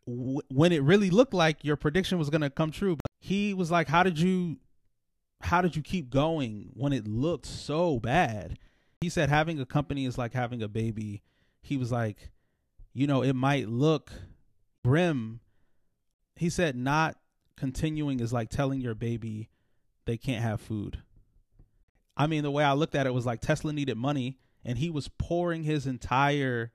when 0.06 0.72
it 0.72 0.84
really 0.84 1.10
looked 1.10 1.34
like 1.34 1.64
your 1.64 1.76
prediction 1.76 2.18
was 2.18 2.30
going 2.30 2.42
to 2.42 2.50
come 2.50 2.72
true?" 2.72 2.98
He 3.20 3.54
was 3.54 3.72
like, 3.72 3.88
"How 3.88 4.04
did 4.04 4.20
you 4.20 4.58
how 5.44 5.62
did 5.62 5.76
you 5.76 5.82
keep 5.82 6.10
going 6.10 6.70
when 6.74 6.94
it 6.94 7.08
looked 7.08 7.46
so 7.46 8.00
bad? 8.00 8.58
He 9.02 9.10
said 9.10 9.30
having 9.30 9.60
a 9.60 9.66
company 9.66 10.06
is 10.06 10.18
like 10.18 10.34
having 10.34 10.62
a 10.62 10.68
baby. 10.68 11.22
He 11.62 11.78
was 11.78 11.92
like, 11.92 12.30
you 12.94 13.08
know, 13.08 13.24
it 13.24 13.34
might 13.34 13.68
look 13.68 14.12
grim. 14.84 15.40
He 16.36 16.50
said 16.50 16.76
not 16.76 17.18
continuing 17.56 18.20
is 18.20 18.34
like 18.34 18.50
telling 18.50 18.82
your 18.82 18.96
baby 18.96 19.50
they 20.06 20.18
can't 20.18 20.44
have 20.44 20.62
food. 20.62 21.00
I 22.18 22.28
mean, 22.28 22.44
the 22.44 22.52
way 22.52 22.64
I 22.64 22.74
looked 22.74 22.96
at 22.96 23.08
it 23.08 23.14
was 23.14 23.26
like 23.26 23.42
Tesla 23.42 23.74
needed 23.74 23.98
money 23.98 24.38
and 24.64 24.78
he 24.78 24.90
was 24.90 25.10
pouring 25.18 25.64
his 25.64 25.88
entire 25.88 26.72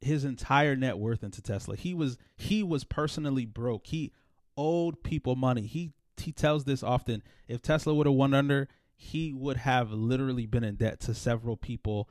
his 0.00 0.24
entire 0.24 0.76
net 0.76 0.98
worth 0.98 1.22
into 1.22 1.42
Tesla. 1.42 1.76
He 1.76 1.94
was 1.94 2.16
he 2.36 2.62
was 2.62 2.84
personally 2.84 3.46
broke. 3.46 3.86
He 3.86 4.12
owed 4.56 5.02
people 5.02 5.36
money. 5.36 5.62
He 5.62 5.92
he 6.16 6.32
tells 6.32 6.64
this 6.64 6.82
often. 6.82 7.22
If 7.48 7.62
Tesla 7.62 7.94
would 7.94 8.06
have 8.06 8.14
won 8.14 8.34
under, 8.34 8.68
he 8.96 9.32
would 9.32 9.58
have 9.58 9.92
literally 9.92 10.46
been 10.46 10.64
in 10.64 10.76
debt 10.76 11.00
to 11.00 11.14
several 11.14 11.56
people. 11.56 12.08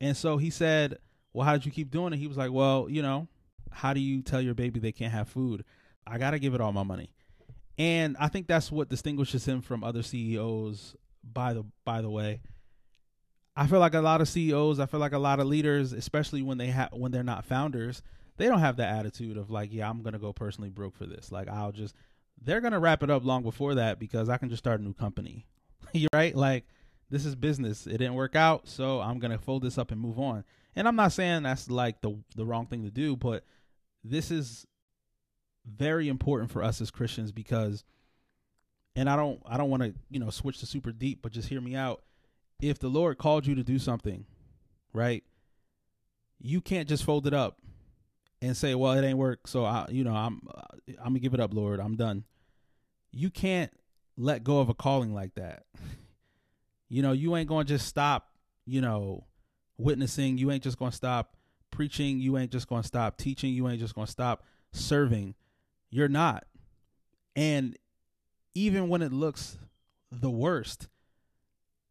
And 0.00 0.16
so 0.16 0.36
he 0.36 0.50
said, 0.50 0.98
"Well, 1.32 1.46
how 1.46 1.52
did 1.52 1.66
you 1.66 1.72
keep 1.72 1.90
doing 1.90 2.12
it?" 2.12 2.18
He 2.18 2.26
was 2.26 2.36
like, 2.36 2.52
"Well, 2.52 2.88
you 2.88 3.02
know, 3.02 3.28
how 3.70 3.92
do 3.92 4.00
you 4.00 4.22
tell 4.22 4.40
your 4.40 4.54
baby 4.54 4.80
they 4.80 4.92
can't 4.92 5.12
have 5.12 5.28
food? 5.28 5.64
I 6.06 6.18
got 6.18 6.32
to 6.32 6.38
give 6.38 6.54
it 6.54 6.60
all 6.60 6.72
my 6.72 6.82
money." 6.82 7.10
And 7.78 8.16
I 8.18 8.28
think 8.28 8.46
that's 8.46 8.70
what 8.70 8.90
distinguishes 8.90 9.46
him 9.46 9.62
from 9.62 9.82
other 9.82 10.02
CEOs 10.02 10.96
by 11.24 11.54
the 11.54 11.64
by 11.84 12.02
the 12.02 12.10
way. 12.10 12.40
I 13.60 13.66
feel 13.66 13.78
like 13.78 13.92
a 13.92 14.00
lot 14.00 14.22
of 14.22 14.28
CEOs, 14.28 14.80
I 14.80 14.86
feel 14.86 15.00
like 15.00 15.12
a 15.12 15.18
lot 15.18 15.38
of 15.38 15.46
leaders, 15.46 15.92
especially 15.92 16.40
when 16.40 16.56
they 16.56 16.68
have 16.68 16.94
when 16.94 17.12
they're 17.12 17.22
not 17.22 17.44
founders, 17.44 18.00
they 18.38 18.46
don't 18.46 18.60
have 18.60 18.78
the 18.78 18.86
attitude 18.86 19.36
of 19.36 19.50
like, 19.50 19.70
yeah, 19.70 19.90
I'm 19.90 20.00
gonna 20.00 20.18
go 20.18 20.32
personally 20.32 20.70
broke 20.70 20.96
for 20.96 21.04
this. 21.04 21.30
Like 21.30 21.46
I'll 21.46 21.70
just 21.70 21.94
they're 22.40 22.62
gonna 22.62 22.80
wrap 22.80 23.02
it 23.02 23.10
up 23.10 23.22
long 23.22 23.42
before 23.42 23.74
that 23.74 23.98
because 23.98 24.30
I 24.30 24.38
can 24.38 24.48
just 24.48 24.62
start 24.62 24.80
a 24.80 24.82
new 24.82 24.94
company. 24.94 25.46
You're 25.92 26.08
right? 26.14 26.34
Like 26.34 26.64
this 27.10 27.26
is 27.26 27.34
business. 27.34 27.86
It 27.86 27.98
didn't 27.98 28.14
work 28.14 28.34
out, 28.34 28.66
so 28.66 29.02
I'm 29.02 29.18
gonna 29.18 29.36
fold 29.36 29.62
this 29.62 29.76
up 29.76 29.90
and 29.90 30.00
move 30.00 30.18
on. 30.18 30.44
And 30.74 30.88
I'm 30.88 30.96
not 30.96 31.12
saying 31.12 31.42
that's 31.42 31.68
like 31.68 32.00
the 32.00 32.16
the 32.36 32.46
wrong 32.46 32.64
thing 32.64 32.84
to 32.84 32.90
do, 32.90 33.14
but 33.14 33.44
this 34.02 34.30
is 34.30 34.66
very 35.66 36.08
important 36.08 36.50
for 36.50 36.62
us 36.62 36.80
as 36.80 36.90
Christians 36.90 37.30
because 37.30 37.84
and 38.96 39.10
I 39.10 39.16
don't 39.16 39.42
I 39.44 39.58
don't 39.58 39.68
want 39.68 39.82
to, 39.82 39.92
you 40.08 40.18
know, 40.18 40.30
switch 40.30 40.60
to 40.60 40.66
super 40.66 40.92
deep, 40.92 41.18
but 41.20 41.32
just 41.32 41.50
hear 41.50 41.60
me 41.60 41.76
out 41.76 42.02
if 42.60 42.78
the 42.78 42.88
Lord 42.88 43.18
called 43.18 43.46
you 43.46 43.54
to 43.54 43.62
do 43.62 43.78
something, 43.78 44.24
right? 44.92 45.24
You 46.40 46.60
can't 46.60 46.88
just 46.88 47.04
fold 47.04 47.26
it 47.26 47.34
up 47.34 47.58
and 48.40 48.56
say, 48.56 48.74
"Well, 48.74 48.92
it 48.92 49.04
ain't 49.04 49.18
work." 49.18 49.46
So 49.46 49.64
I, 49.64 49.86
you 49.90 50.04
know, 50.04 50.14
I'm 50.14 50.42
uh, 50.52 50.76
I'm 50.98 51.08
gonna 51.08 51.18
give 51.20 51.34
it 51.34 51.40
up, 51.40 51.52
Lord. 51.54 51.80
I'm 51.80 51.96
done. 51.96 52.24
You 53.12 53.30
can't 53.30 53.72
let 54.16 54.44
go 54.44 54.60
of 54.60 54.68
a 54.68 54.74
calling 54.74 55.14
like 55.14 55.34
that. 55.34 55.64
You 56.92 57.02
know, 57.02 57.12
you 57.12 57.36
ain't 57.36 57.48
gonna 57.48 57.62
just 57.62 57.86
stop. 57.86 58.30
You 58.66 58.80
know, 58.80 59.24
witnessing. 59.78 60.38
You 60.38 60.50
ain't 60.50 60.64
just 60.64 60.76
gonna 60.76 60.90
stop 60.90 61.36
preaching. 61.70 62.18
You 62.18 62.36
ain't 62.36 62.50
just 62.50 62.68
gonna 62.68 62.82
stop 62.82 63.16
teaching. 63.16 63.54
You 63.54 63.68
ain't 63.68 63.78
just 63.78 63.94
gonna 63.94 64.08
stop 64.08 64.42
serving. 64.72 65.36
You're 65.90 66.08
not. 66.08 66.46
And 67.36 67.76
even 68.54 68.88
when 68.88 69.02
it 69.02 69.12
looks 69.12 69.56
the 70.10 70.30
worst, 70.30 70.88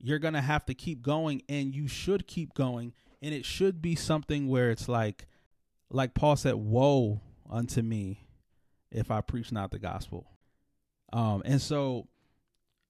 you're 0.01 0.19
going 0.19 0.33
to 0.33 0.41
have 0.41 0.65
to 0.65 0.73
keep 0.73 1.01
going 1.01 1.41
and 1.49 1.73
you 1.75 1.88
should 1.88 2.27
keep 2.27 2.53
going 2.53 2.93
and 3.21 3.33
it 3.33 3.45
should 3.45 3.81
be 3.81 3.95
something 3.95 4.47
where 4.47 4.71
it's 4.71 4.88
like 4.88 5.27
like 5.91 6.13
Paul 6.13 6.35
said 6.35 6.55
woe 6.55 7.21
unto 7.49 7.81
me 7.81 8.27
if 8.91 9.12
I 9.12 9.21
preach 9.21 9.51
not 9.51 9.71
the 9.71 9.79
gospel. 9.79 10.27
Um 11.12 11.41
and 11.45 11.62
so 11.62 12.07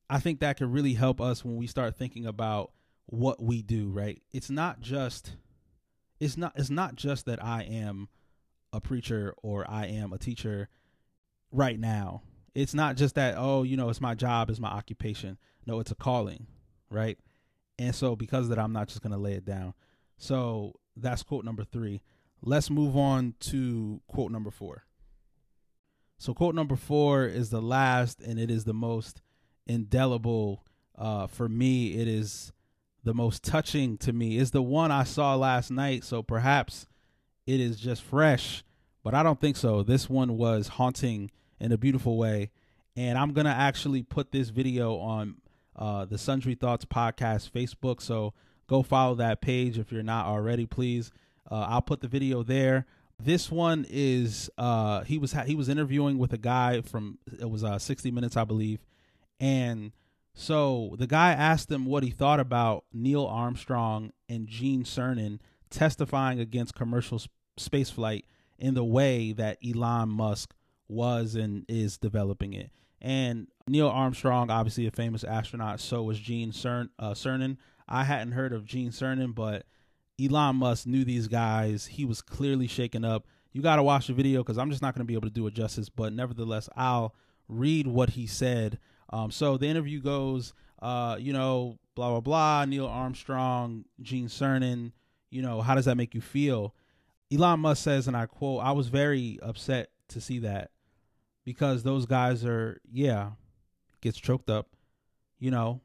I 0.09 0.19
think 0.19 0.39
that 0.39 0.57
could 0.57 0.71
really 0.71 0.93
help 0.93 1.21
us 1.21 1.43
when 1.43 1.55
we 1.55 1.67
start 1.67 1.95
thinking 1.95 2.25
about 2.25 2.71
what 3.05 3.41
we 3.41 3.61
do, 3.61 3.89
right? 3.89 4.21
It's 4.31 4.49
not 4.49 4.81
just 4.81 5.35
it's 6.19 6.37
not 6.37 6.53
it's 6.55 6.69
not 6.69 6.95
just 6.95 7.25
that 7.25 7.43
I 7.43 7.63
am 7.63 8.09
a 8.71 8.79
preacher 8.79 9.33
or 9.41 9.69
I 9.69 9.87
am 9.87 10.13
a 10.13 10.19
teacher 10.19 10.69
right 11.51 11.79
now. 11.79 12.21
It's 12.53 12.73
not 12.73 12.97
just 12.97 13.15
that 13.15 13.35
oh, 13.37 13.63
you 13.63 13.77
know, 13.77 13.89
it's 13.89 14.01
my 14.01 14.13
job, 14.13 14.49
it's 14.49 14.59
my 14.59 14.69
occupation. 14.69 15.39
No, 15.65 15.79
it's 15.79 15.91
a 15.91 15.95
calling 15.95 16.45
right? 16.89 17.17
And 17.77 17.95
so 17.95 18.15
because 18.15 18.45
of 18.45 18.49
that, 18.49 18.59
I'm 18.59 18.73
not 18.73 18.87
just 18.87 19.01
going 19.01 19.13
to 19.13 19.19
lay 19.19 19.33
it 19.33 19.45
down. 19.45 19.73
So 20.17 20.73
that's 20.95 21.23
quote 21.23 21.45
number 21.45 21.63
three. 21.63 22.01
Let's 22.41 22.69
move 22.69 22.95
on 22.95 23.35
to 23.41 24.01
quote 24.07 24.31
number 24.31 24.51
four. 24.51 24.83
So 26.17 26.33
quote 26.33 26.55
number 26.55 26.75
four 26.75 27.25
is 27.25 27.49
the 27.49 27.61
last, 27.61 28.19
and 28.21 28.37
it 28.37 28.51
is 28.51 28.65
the 28.65 28.73
most 28.73 29.21
indelible 29.65 30.65
uh, 30.97 31.27
for 31.27 31.47
me. 31.47 31.93
It 31.93 32.07
is 32.07 32.51
the 33.03 33.13
most 33.13 33.43
touching 33.43 33.97
to 33.99 34.11
me. 34.11 34.37
Is 34.37 34.51
the 34.51 34.61
one 34.61 34.91
I 34.91 35.03
saw 35.03 35.35
last 35.35 35.71
night. 35.71 36.03
So 36.03 36.21
perhaps 36.21 36.85
it 37.47 37.61
is 37.61 37.79
just 37.79 38.03
fresh, 38.03 38.63
but 39.03 39.13
I 39.13 39.23
don't 39.23 39.39
think 39.39 39.55
so. 39.55 39.81
This 39.81 40.09
one 40.09 40.37
was 40.37 40.67
haunting 40.67 41.31
in 41.59 41.71
a 41.71 41.77
beautiful 41.77 42.17
way, 42.17 42.51
and 42.95 43.17
I'm 43.17 43.31
gonna 43.31 43.49
actually 43.49 44.03
put 44.03 44.31
this 44.31 44.49
video 44.49 44.97
on 44.97 45.37
uh, 45.79 46.05
the 46.05 46.17
Sundry 46.17 46.53
Thoughts 46.53 46.85
Podcast 46.85 47.49
Facebook. 47.49 48.01
So 48.01 48.33
go 48.67 48.83
follow 48.83 49.15
that 49.15 49.41
page 49.41 49.79
if 49.79 49.91
you're 49.91 50.03
not 50.03 50.27
already, 50.27 50.65
please. 50.65 51.11
Uh, 51.49 51.65
I'll 51.69 51.81
put 51.81 52.01
the 52.01 52.07
video 52.07 52.43
there. 52.43 52.85
This 53.21 53.49
one 53.51 53.85
is 53.89 54.49
uh, 54.57 55.03
he 55.03 55.17
was 55.17 55.33
ha- 55.33 55.43
he 55.43 55.55
was 55.55 55.67
interviewing 55.67 56.17
with 56.17 56.31
a 56.33 56.37
guy 56.37 56.81
from 56.81 57.17
it 57.39 57.49
was 57.49 57.63
uh, 57.63 57.79
60 57.79 58.11
Minutes, 58.11 58.37
I 58.37 58.43
believe, 58.43 58.85
and 59.39 59.91
so 60.33 60.95
the 60.97 61.07
guy 61.07 61.31
asked 61.31 61.69
him 61.69 61.85
what 61.85 62.03
he 62.03 62.11
thought 62.11 62.39
about 62.39 62.85
Neil 62.93 63.25
Armstrong 63.25 64.13
and 64.29 64.47
Gene 64.47 64.83
Cernan 64.83 65.39
testifying 65.69 66.39
against 66.39 66.75
commercial 66.75 67.19
sp- 67.19 67.33
spaceflight 67.59 68.23
in 68.57 68.73
the 68.73 68.85
way 68.85 69.33
that 69.33 69.57
Elon 69.65 70.09
Musk 70.09 70.53
was 70.87 71.35
and 71.35 71.65
is 71.67 71.97
developing 71.97 72.53
it. 72.53 72.71
And 73.01 73.47
Neil 73.67 73.87
Armstrong, 73.87 74.49
obviously 74.49 74.87
a 74.87 74.91
famous 74.91 75.23
astronaut, 75.23 75.79
so 75.79 76.03
was 76.03 76.19
Gene 76.19 76.51
Cern, 76.51 76.89
uh, 76.99 77.11
Cernan. 77.11 77.57
I 77.87 78.03
hadn't 78.03 78.33
heard 78.33 78.53
of 78.53 78.65
Gene 78.65 78.91
Cernan, 78.91 79.33
but 79.33 79.65
Elon 80.21 80.57
Musk 80.57 80.85
knew 80.85 81.05
these 81.05 81.27
guys. 81.27 81.87
He 81.87 82.05
was 82.05 82.21
clearly 82.21 82.67
shaken 82.67 83.05
up. 83.05 83.25
You 83.51 83.61
got 83.61 83.77
to 83.77 83.83
watch 83.83 84.07
the 84.07 84.13
video 84.13 84.43
because 84.43 84.57
I'm 84.57 84.69
just 84.69 84.81
not 84.81 84.93
going 84.93 85.05
to 85.05 85.07
be 85.07 85.13
able 85.13 85.27
to 85.27 85.33
do 85.33 85.47
it 85.47 85.53
justice. 85.53 85.89
But 85.89 86.13
nevertheless, 86.13 86.69
I'll 86.75 87.15
read 87.47 87.87
what 87.87 88.11
he 88.11 88.27
said. 88.27 88.79
Um, 89.11 89.31
so 89.31 89.57
the 89.57 89.67
interview 89.67 90.01
goes, 90.01 90.53
uh, 90.81 91.17
you 91.19 91.33
know, 91.33 91.79
blah, 91.95 92.09
blah, 92.09 92.19
blah. 92.19 92.65
Neil 92.65 92.85
Armstrong, 92.85 93.85
Gene 94.01 94.27
Cernan, 94.27 94.91
you 95.31 95.41
know, 95.41 95.61
how 95.61 95.75
does 95.75 95.85
that 95.85 95.97
make 95.97 96.13
you 96.13 96.21
feel? 96.21 96.75
Elon 97.31 97.59
Musk 97.59 97.83
says, 97.83 98.07
and 98.07 98.17
I 98.17 98.25
quote, 98.25 98.63
I 98.63 98.71
was 98.71 98.89
very 98.89 99.39
upset 99.41 99.89
to 100.09 100.21
see 100.21 100.39
that 100.39 100.71
because 101.49 101.81
those 101.81 102.05
guys 102.05 102.45
are 102.45 102.79
yeah 102.91 103.31
gets 104.01 104.19
choked 104.19 104.51
up. 104.51 104.67
You 105.39 105.49
know 105.49 105.81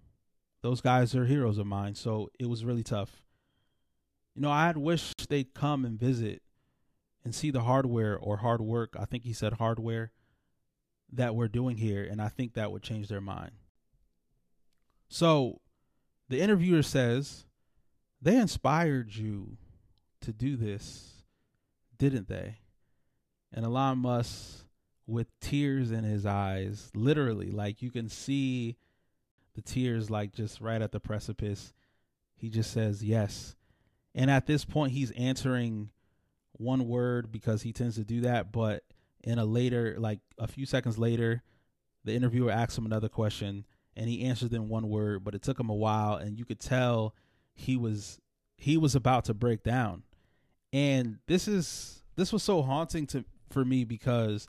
those 0.61 0.83
guys 0.83 1.15
are 1.15 1.25
heroes 1.25 1.57
of 1.57 1.67
mine. 1.67 1.95
So 1.95 2.29
it 2.39 2.51
was 2.51 2.67
really 2.67 2.83
tough. 2.83 3.23
You 4.35 4.43
know 4.43 4.51
i 4.51 4.67
had 4.67 4.77
wished 4.77 5.31
they'd 5.31 5.55
come 5.55 5.87
and 5.87 5.99
visit 5.99 6.43
and 7.25 7.35
see 7.35 7.51
the 7.51 7.63
hardware 7.63 8.19
or 8.19 8.37
hard 8.39 8.61
work 8.61 8.95
i 8.99 9.07
think 9.07 9.25
he 9.25 9.33
said 9.33 9.55
hardware 9.55 10.13
that 11.11 11.35
we're 11.35 11.49
doing 11.49 11.79
here 11.79 12.05
and 12.05 12.21
i 12.21 12.29
think 12.29 12.53
that 12.53 12.71
would 12.71 12.83
change 12.83 13.09
their 13.09 13.23
mind. 13.23 13.53
So 15.09 15.63
the 16.29 16.43
interviewer 16.43 16.83
says 16.83 17.47
they 18.21 18.37
inspired 18.37 19.17
you 19.17 19.57
to 20.21 20.31
do 20.31 20.57
this 20.57 21.23
didn't 21.97 22.29
they? 22.29 22.59
And 23.51 23.65
elon 23.65 23.97
musk 23.99 24.64
with 25.07 25.29
tears 25.41 25.91
in 25.91 26.05
his 26.05 26.25
eyes, 26.27 26.91
literally. 26.95 27.51
Like 27.51 27.83
you 27.83 27.91
can 27.91 28.09
see 28.09 28.77
the 29.55 29.63
tears, 29.63 30.11
like 30.11 30.33
just 30.33 30.61
right 30.61 30.81
at 30.81 30.93
the 30.93 31.01
precipice. 31.01 31.73
He 32.37 32.49
just 32.49 32.73
says 32.73 33.03
yes. 33.03 33.57
And 34.15 34.31
at 34.31 34.47
this 34.47 34.65
point, 34.65 34.93
he's 34.93 35.11
answering 35.13 35.91
one 36.53 36.89
word 36.89 37.33
because 37.33 37.63
he 37.63 37.73
tends 37.73 37.97
to 37.97 38.05
do 38.05 38.23
that. 38.23 38.53
But 38.53 38.85
in 39.23 39.39
a 39.39 39.45
later, 39.45 39.97
like 39.99 40.21
a 40.39 40.47
few 40.47 40.67
seconds 40.67 40.99
later, 40.99 41.43
the 42.05 42.15
interviewer 42.15 42.51
asks 42.51 42.77
him 42.77 42.87
another 42.87 43.09
question 43.09 43.65
and 43.97 44.09
he 44.09 44.25
answers 44.25 44.53
in 44.53 44.69
one 44.69 44.89
word, 44.89 45.25
but 45.25 45.35
it 45.35 45.43
took 45.43 45.59
him 45.59 45.71
a 45.71 45.75
while. 45.75 46.17
And 46.17 46.39
you 46.39 46.45
could 46.45 46.61
tell 46.61 47.15
he 47.55 47.77
was 47.77 48.21
he 48.57 48.77
was 48.77 48.95
about 48.95 49.25
to 49.27 49.35
break 49.35 49.63
down. 49.63 50.03
And 50.73 51.19
this 51.27 51.49
is 51.49 52.03
this 52.17 52.33
was 52.33 52.43
so 52.43 52.63
haunting 52.63 53.07
to 53.09 53.25
for 53.51 53.65
me 53.65 53.85
because 53.85 54.49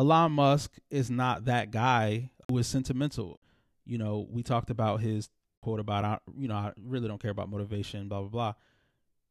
Elon 0.00 0.32
Musk 0.32 0.78
is 0.90 1.10
not 1.10 1.44
that 1.44 1.70
guy 1.70 2.30
who 2.48 2.56
is 2.56 2.66
sentimental. 2.66 3.38
You 3.84 3.98
know, 3.98 4.26
we 4.30 4.42
talked 4.42 4.70
about 4.70 5.02
his 5.02 5.28
quote 5.60 5.78
about, 5.78 6.22
you 6.34 6.48
know, 6.48 6.54
I 6.54 6.72
really 6.82 7.06
don't 7.06 7.20
care 7.20 7.30
about 7.30 7.50
motivation, 7.50 8.08
blah, 8.08 8.20
blah, 8.20 8.28
blah. 8.28 8.52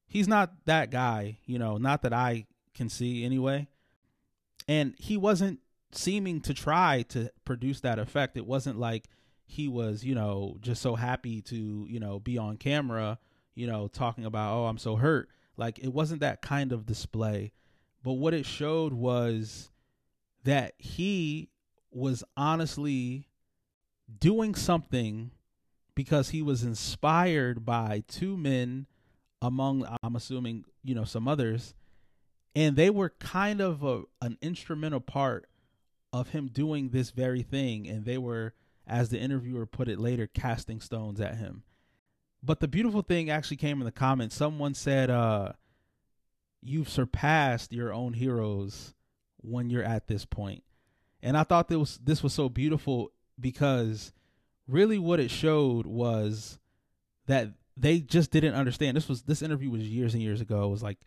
He's 0.07 0.27
not 0.27 0.53
that 0.65 0.91
guy, 0.91 1.39
you 1.45 1.57
know, 1.57 1.77
not 1.77 2.03
that 2.03 2.13
I 2.13 2.45
can 2.75 2.87
see 2.87 3.25
anyway. 3.25 3.67
And 4.67 4.93
he 4.99 5.17
wasn't 5.17 5.59
seeming 5.91 6.39
to 6.41 6.53
try 6.53 7.03
to 7.09 7.31
produce 7.45 7.79
that 7.81 7.97
effect. 7.97 8.37
It 8.37 8.45
wasn't 8.45 8.77
like 8.77 9.05
he 9.47 9.67
was, 9.67 10.03
you 10.03 10.13
know, 10.13 10.57
just 10.61 10.83
so 10.83 10.93
happy 10.93 11.41
to, 11.41 11.87
you 11.89 11.99
know, 11.99 12.19
be 12.19 12.37
on 12.37 12.57
camera, 12.57 13.17
you 13.55 13.65
know, 13.65 13.87
talking 13.87 14.25
about, 14.25 14.55
oh, 14.55 14.65
I'm 14.67 14.77
so 14.77 14.97
hurt. 14.97 15.29
Like 15.57 15.79
it 15.79 15.91
wasn't 15.91 16.21
that 16.21 16.43
kind 16.43 16.71
of 16.71 16.85
display. 16.85 17.53
But 18.03 18.13
what 18.13 18.35
it 18.35 18.45
showed 18.45 18.93
was 18.93 19.71
that 20.43 20.73
he 20.77 21.49
was 21.91 22.23
honestly 22.37 23.27
doing 24.19 24.55
something 24.55 25.31
because 25.95 26.29
he 26.29 26.41
was 26.41 26.63
inspired 26.63 27.65
by 27.65 28.03
two 28.07 28.37
men 28.37 28.87
among 29.41 29.85
I'm 30.03 30.15
assuming, 30.15 30.65
you 30.83 30.95
know, 30.95 31.03
some 31.03 31.27
others 31.27 31.73
and 32.55 32.75
they 32.75 32.89
were 32.89 33.09
kind 33.19 33.61
of 33.61 33.83
a, 33.83 34.03
an 34.21 34.37
instrumental 34.41 34.99
part 34.99 35.47
of 36.11 36.29
him 36.29 36.47
doing 36.47 36.89
this 36.89 37.11
very 37.11 37.43
thing 37.43 37.87
and 37.87 38.05
they 38.05 38.17
were 38.17 38.53
as 38.87 39.09
the 39.09 39.19
interviewer 39.19 39.65
put 39.65 39.87
it 39.87 39.99
later 39.99 40.27
casting 40.27 40.81
stones 40.81 41.21
at 41.21 41.35
him. 41.35 41.63
But 42.41 42.59
the 42.59 42.67
beautiful 42.67 43.01
thing 43.01 43.29
actually 43.29 43.57
came 43.57 43.79
in 43.79 43.85
the 43.85 43.91
comments. 43.91 44.35
Someone 44.35 44.73
said 44.73 45.09
uh 45.09 45.53
you've 46.61 46.89
surpassed 46.89 47.71
your 47.71 47.93
own 47.93 48.13
heroes 48.13 48.93
when 49.41 49.69
you're 49.69 49.83
at 49.83 50.07
this 50.07 50.25
point 50.25 50.63
and 51.21 51.37
i 51.37 51.43
thought 51.43 51.67
this 51.67 51.77
was 51.77 51.99
this 52.03 52.23
was 52.23 52.33
so 52.33 52.49
beautiful 52.49 53.11
because 53.39 54.13
really 54.67 54.99
what 54.99 55.19
it 55.19 55.31
showed 55.31 55.85
was 55.85 56.59
that 57.27 57.49
they 57.77 57.99
just 57.99 58.31
didn't 58.31 58.53
understand 58.53 58.95
this 58.95 59.07
was 59.07 59.23
this 59.23 59.41
interview 59.41 59.69
was 59.69 59.81
years 59.81 60.13
and 60.13 60.23
years 60.23 60.41
ago 60.41 60.65
it 60.65 60.69
was 60.69 60.83
like 60.83 60.97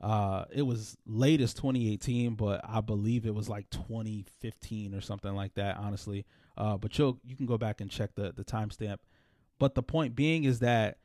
uh, 0.00 0.44
it 0.50 0.62
was 0.62 0.96
latest 1.06 1.56
2018, 1.56 2.34
but 2.34 2.60
I 2.64 2.80
believe 2.80 3.24
it 3.24 3.34
was 3.34 3.48
like 3.48 3.70
2015 3.70 4.94
or 4.94 5.00
something 5.00 5.34
like 5.34 5.54
that. 5.54 5.78
Honestly, 5.78 6.26
uh, 6.56 6.76
but 6.76 6.98
you 6.98 7.18
you 7.24 7.36
can 7.36 7.46
go 7.46 7.56
back 7.56 7.80
and 7.80 7.90
check 7.90 8.14
the 8.14 8.32
the 8.32 8.44
timestamp. 8.44 8.98
But 9.58 9.74
the 9.74 9.82
point 9.82 10.14
being 10.14 10.44
is 10.44 10.58
that 10.58 10.98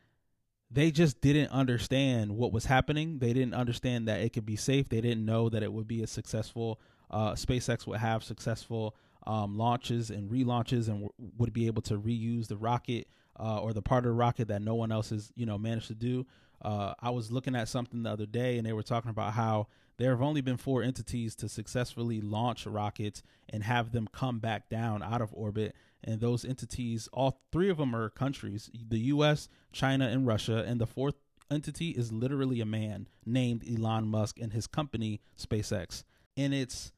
they 0.73 0.91
just 0.91 1.19
didn't 1.21 1.51
understand 1.51 2.35
what 2.35 2.53
was 2.53 2.65
happening. 2.65 3.19
They 3.19 3.33
didn't 3.33 3.53
understand 3.53 4.07
that 4.07 4.21
it 4.21 4.33
could 4.33 4.45
be 4.45 4.55
safe. 4.55 4.87
They 4.89 5.01
didn't 5.01 5.25
know 5.25 5.49
that 5.49 5.63
it 5.63 5.71
would 5.71 5.87
be 5.87 6.01
a 6.01 6.07
successful. 6.07 6.79
Uh, 7.09 7.33
SpaceX 7.33 7.85
would 7.87 7.99
have 7.99 8.23
successful 8.23 8.95
um, 9.27 9.57
launches 9.57 10.09
and 10.09 10.31
relaunches 10.31 10.87
and 10.87 11.01
w- 11.01 11.11
would 11.37 11.53
be 11.53 11.67
able 11.67 11.81
to 11.83 11.97
reuse 11.97 12.47
the 12.47 12.57
rocket 12.57 13.07
uh, 13.39 13.59
or 13.59 13.73
the 13.73 13.81
part 13.81 14.05
of 14.05 14.11
the 14.11 14.15
rocket 14.15 14.47
that 14.47 14.61
no 14.61 14.75
one 14.75 14.91
else 14.91 15.09
has 15.09 15.31
you 15.35 15.45
know 15.45 15.57
managed 15.57 15.87
to 15.87 15.95
do. 15.95 16.25
Uh, 16.61 16.93
I 16.99 17.09
was 17.09 17.31
looking 17.31 17.55
at 17.55 17.67
something 17.67 18.03
the 18.03 18.09
other 18.11 18.25
day, 18.25 18.57
and 18.57 18.65
they 18.65 18.73
were 18.73 18.83
talking 18.83 19.11
about 19.11 19.33
how 19.33 19.67
there 19.97 20.11
have 20.11 20.21
only 20.21 20.41
been 20.41 20.57
four 20.57 20.83
entities 20.83 21.35
to 21.35 21.49
successfully 21.49 22.21
launch 22.21 22.65
rockets 22.65 23.23
and 23.49 23.63
have 23.63 23.91
them 23.91 24.07
come 24.11 24.39
back 24.39 24.69
down 24.69 25.03
out 25.03 25.21
of 25.21 25.33
orbit. 25.33 25.75
And 26.03 26.19
those 26.19 26.43
entities, 26.43 27.07
all 27.13 27.41
three 27.51 27.69
of 27.69 27.77
them 27.77 27.95
are 27.95 28.09
countries 28.09 28.69
the 28.73 28.99
US, 28.99 29.49
China, 29.71 30.07
and 30.07 30.25
Russia. 30.25 30.63
And 30.67 30.81
the 30.81 30.87
fourth 30.87 31.15
entity 31.49 31.89
is 31.91 32.11
literally 32.11 32.61
a 32.61 32.65
man 32.65 33.07
named 33.25 33.63
Elon 33.69 34.07
Musk 34.07 34.39
and 34.39 34.53
his 34.53 34.67
company, 34.67 35.21
SpaceX. 35.37 36.03
And 36.35 36.53
it's 36.53 36.91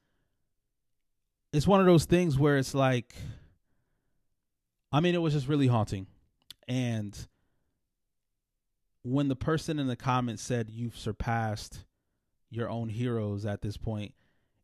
it's 1.52 1.68
one 1.68 1.80
of 1.80 1.86
those 1.86 2.06
things 2.06 2.40
where 2.40 2.58
it's 2.58 2.74
like 2.74 3.16
I 4.92 5.00
mean, 5.00 5.16
it 5.16 5.22
was 5.22 5.34
just 5.34 5.48
really 5.48 5.68
haunting. 5.68 6.06
And 6.68 7.18
when 9.02 9.28
the 9.28 9.36
person 9.36 9.80
in 9.80 9.88
the 9.88 9.96
comments 9.96 10.44
said 10.44 10.70
you've 10.70 10.98
surpassed 10.98 11.84
your 12.52 12.70
own 12.70 12.90
heroes 12.90 13.46
at 13.46 13.62
this 13.62 13.76
point, 13.76 14.14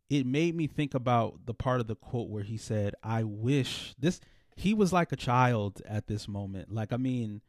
it 0.10 0.26
made 0.26 0.56
me 0.56 0.68
think 0.68 0.94
about 0.94 1.46
the 1.46 1.54
part 1.54 1.80
of 1.80 1.88
the 1.88 1.96
quote 1.96 2.30
where 2.30 2.44
he 2.44 2.58
said, 2.58 2.96
I 3.04 3.24
wish 3.24 3.94
this 4.00 4.20
he 4.56 4.74
was 4.74 4.92
like 4.92 5.12
a 5.12 5.18
child 5.18 5.82
at 5.86 6.08
this 6.08 6.28
moment. 6.28 6.74
Like 6.74 6.92
I 6.92 6.98
mean, 6.98 7.42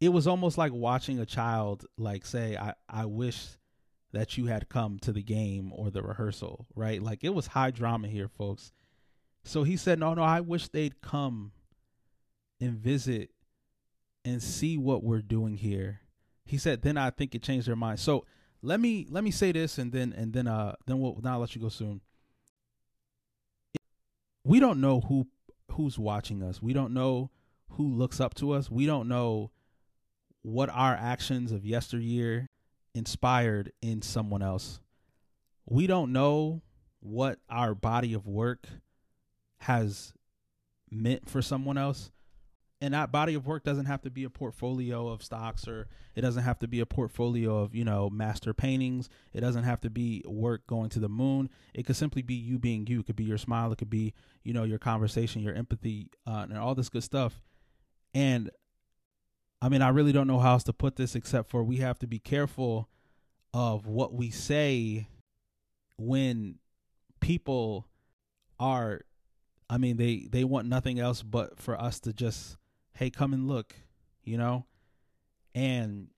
it 0.00 0.10
was 0.10 0.26
almost 0.26 0.58
like 0.58 0.72
watching 0.72 1.18
a 1.18 1.26
child 1.26 1.86
like 1.96 2.26
say, 2.26 2.56
I, 2.56 2.74
I 2.88 3.06
wish 3.06 3.58
that 4.12 4.36
you 4.36 4.46
had 4.46 4.68
come 4.68 4.98
to 5.00 5.12
the 5.12 5.22
game 5.22 5.72
or 5.74 5.90
the 5.90 6.02
rehearsal, 6.02 6.66
right? 6.74 7.02
Like 7.02 7.24
it 7.24 7.34
was 7.34 7.48
high 7.48 7.70
drama 7.70 8.08
here, 8.08 8.28
folks. 8.28 8.72
So 9.44 9.62
he 9.62 9.76
said, 9.76 9.98
No, 9.98 10.14
no, 10.14 10.22
I 10.22 10.40
wish 10.40 10.68
they'd 10.68 11.00
come 11.00 11.52
and 12.60 12.78
visit 12.78 13.30
and 14.24 14.42
see 14.42 14.78
what 14.78 15.02
we're 15.02 15.22
doing 15.22 15.56
here. 15.56 16.00
He 16.44 16.58
said, 16.58 16.82
then 16.82 16.96
I 16.96 17.10
think 17.10 17.34
it 17.34 17.42
changed 17.42 17.66
their 17.68 17.76
mind. 17.76 18.00
So 18.00 18.24
let 18.62 18.80
me 18.80 19.06
let 19.10 19.24
me 19.24 19.30
say 19.30 19.52
this 19.52 19.78
and 19.78 19.92
then 19.92 20.12
and 20.16 20.32
then 20.32 20.46
uh 20.46 20.74
then 20.86 21.00
we'll 21.00 21.18
now 21.22 21.38
let 21.38 21.54
you 21.54 21.60
go 21.60 21.68
soon. 21.68 22.00
We 24.44 24.60
don't 24.60 24.80
know 24.80 25.00
who 25.00 25.26
who's 25.72 25.98
watching 25.98 26.42
us. 26.42 26.62
We 26.62 26.72
don't 26.72 26.94
know 26.94 27.30
who 27.70 27.88
looks 27.88 28.20
up 28.20 28.34
to 28.34 28.52
us. 28.52 28.70
We 28.70 28.86
don't 28.86 29.08
know 29.08 29.50
what 30.42 30.68
our 30.70 30.94
actions 30.94 31.52
of 31.52 31.64
yesteryear 31.64 32.48
inspired 32.94 33.72
in 33.80 34.02
someone 34.02 34.42
else. 34.42 34.80
We 35.66 35.86
don't 35.86 36.12
know 36.12 36.62
what 37.00 37.38
our 37.48 37.74
body 37.74 38.14
of 38.14 38.26
work 38.26 38.68
has 39.60 40.12
meant 40.90 41.28
for 41.28 41.40
someone 41.40 41.78
else 41.78 42.10
and 42.82 42.94
that 42.94 43.12
body 43.12 43.34
of 43.34 43.46
work 43.46 43.62
doesn't 43.62 43.86
have 43.86 44.02
to 44.02 44.10
be 44.10 44.24
a 44.24 44.28
portfolio 44.28 45.06
of 45.06 45.22
stocks 45.22 45.68
or 45.68 45.86
it 46.16 46.20
doesn't 46.20 46.42
have 46.42 46.58
to 46.58 46.66
be 46.66 46.80
a 46.80 46.86
portfolio 46.86 47.58
of 47.58 47.76
you 47.76 47.84
know 47.84 48.10
master 48.10 48.52
paintings. 48.52 49.08
It 49.32 49.40
doesn't 49.40 49.62
have 49.62 49.80
to 49.82 49.90
be 49.90 50.24
work 50.26 50.66
going 50.66 50.90
to 50.90 50.98
the 50.98 51.08
moon. 51.08 51.48
It 51.74 51.86
could 51.86 51.94
simply 51.94 52.22
be 52.22 52.34
you 52.34 52.58
being 52.58 52.84
you. 52.88 53.00
It 53.00 53.06
could 53.06 53.14
be 53.14 53.22
your 53.22 53.38
smile. 53.38 53.70
It 53.70 53.78
could 53.78 53.88
be 53.88 54.14
you 54.42 54.52
know 54.52 54.64
your 54.64 54.80
conversation 54.80 55.42
your 55.42 55.54
empathy 55.54 56.10
uh, 56.26 56.44
and 56.50 56.58
all 56.58 56.74
this 56.74 56.88
good 56.88 57.04
stuff. 57.04 57.40
And 58.12 58.50
i 59.62 59.68
mean 59.68 59.80
i 59.80 59.88
really 59.88 60.10
don't 60.10 60.26
know 60.26 60.40
how 60.40 60.54
else 60.54 60.64
to 60.64 60.72
put 60.72 60.96
this 60.96 61.14
except 61.14 61.48
for 61.48 61.62
we 61.62 61.76
have 61.76 61.96
to 61.96 62.08
be 62.08 62.18
careful 62.18 62.88
of 63.54 63.86
what 63.86 64.12
we 64.12 64.28
say 64.28 65.06
when 65.98 66.58
people 67.20 67.86
are 68.58 69.02
I 69.70 69.78
mean, 69.78 69.96
they 69.96 70.26
they 70.30 70.44
want 70.44 70.68
nothing 70.68 71.00
else 71.00 71.22
but 71.22 71.58
for 71.58 71.80
us 71.80 71.98
to 72.00 72.12
just 72.12 72.58
hey, 72.94 73.10
come 73.10 73.32
and 73.32 73.48
look, 73.48 73.74
you 74.24 74.36
know? 74.36 74.66
And 75.54 76.08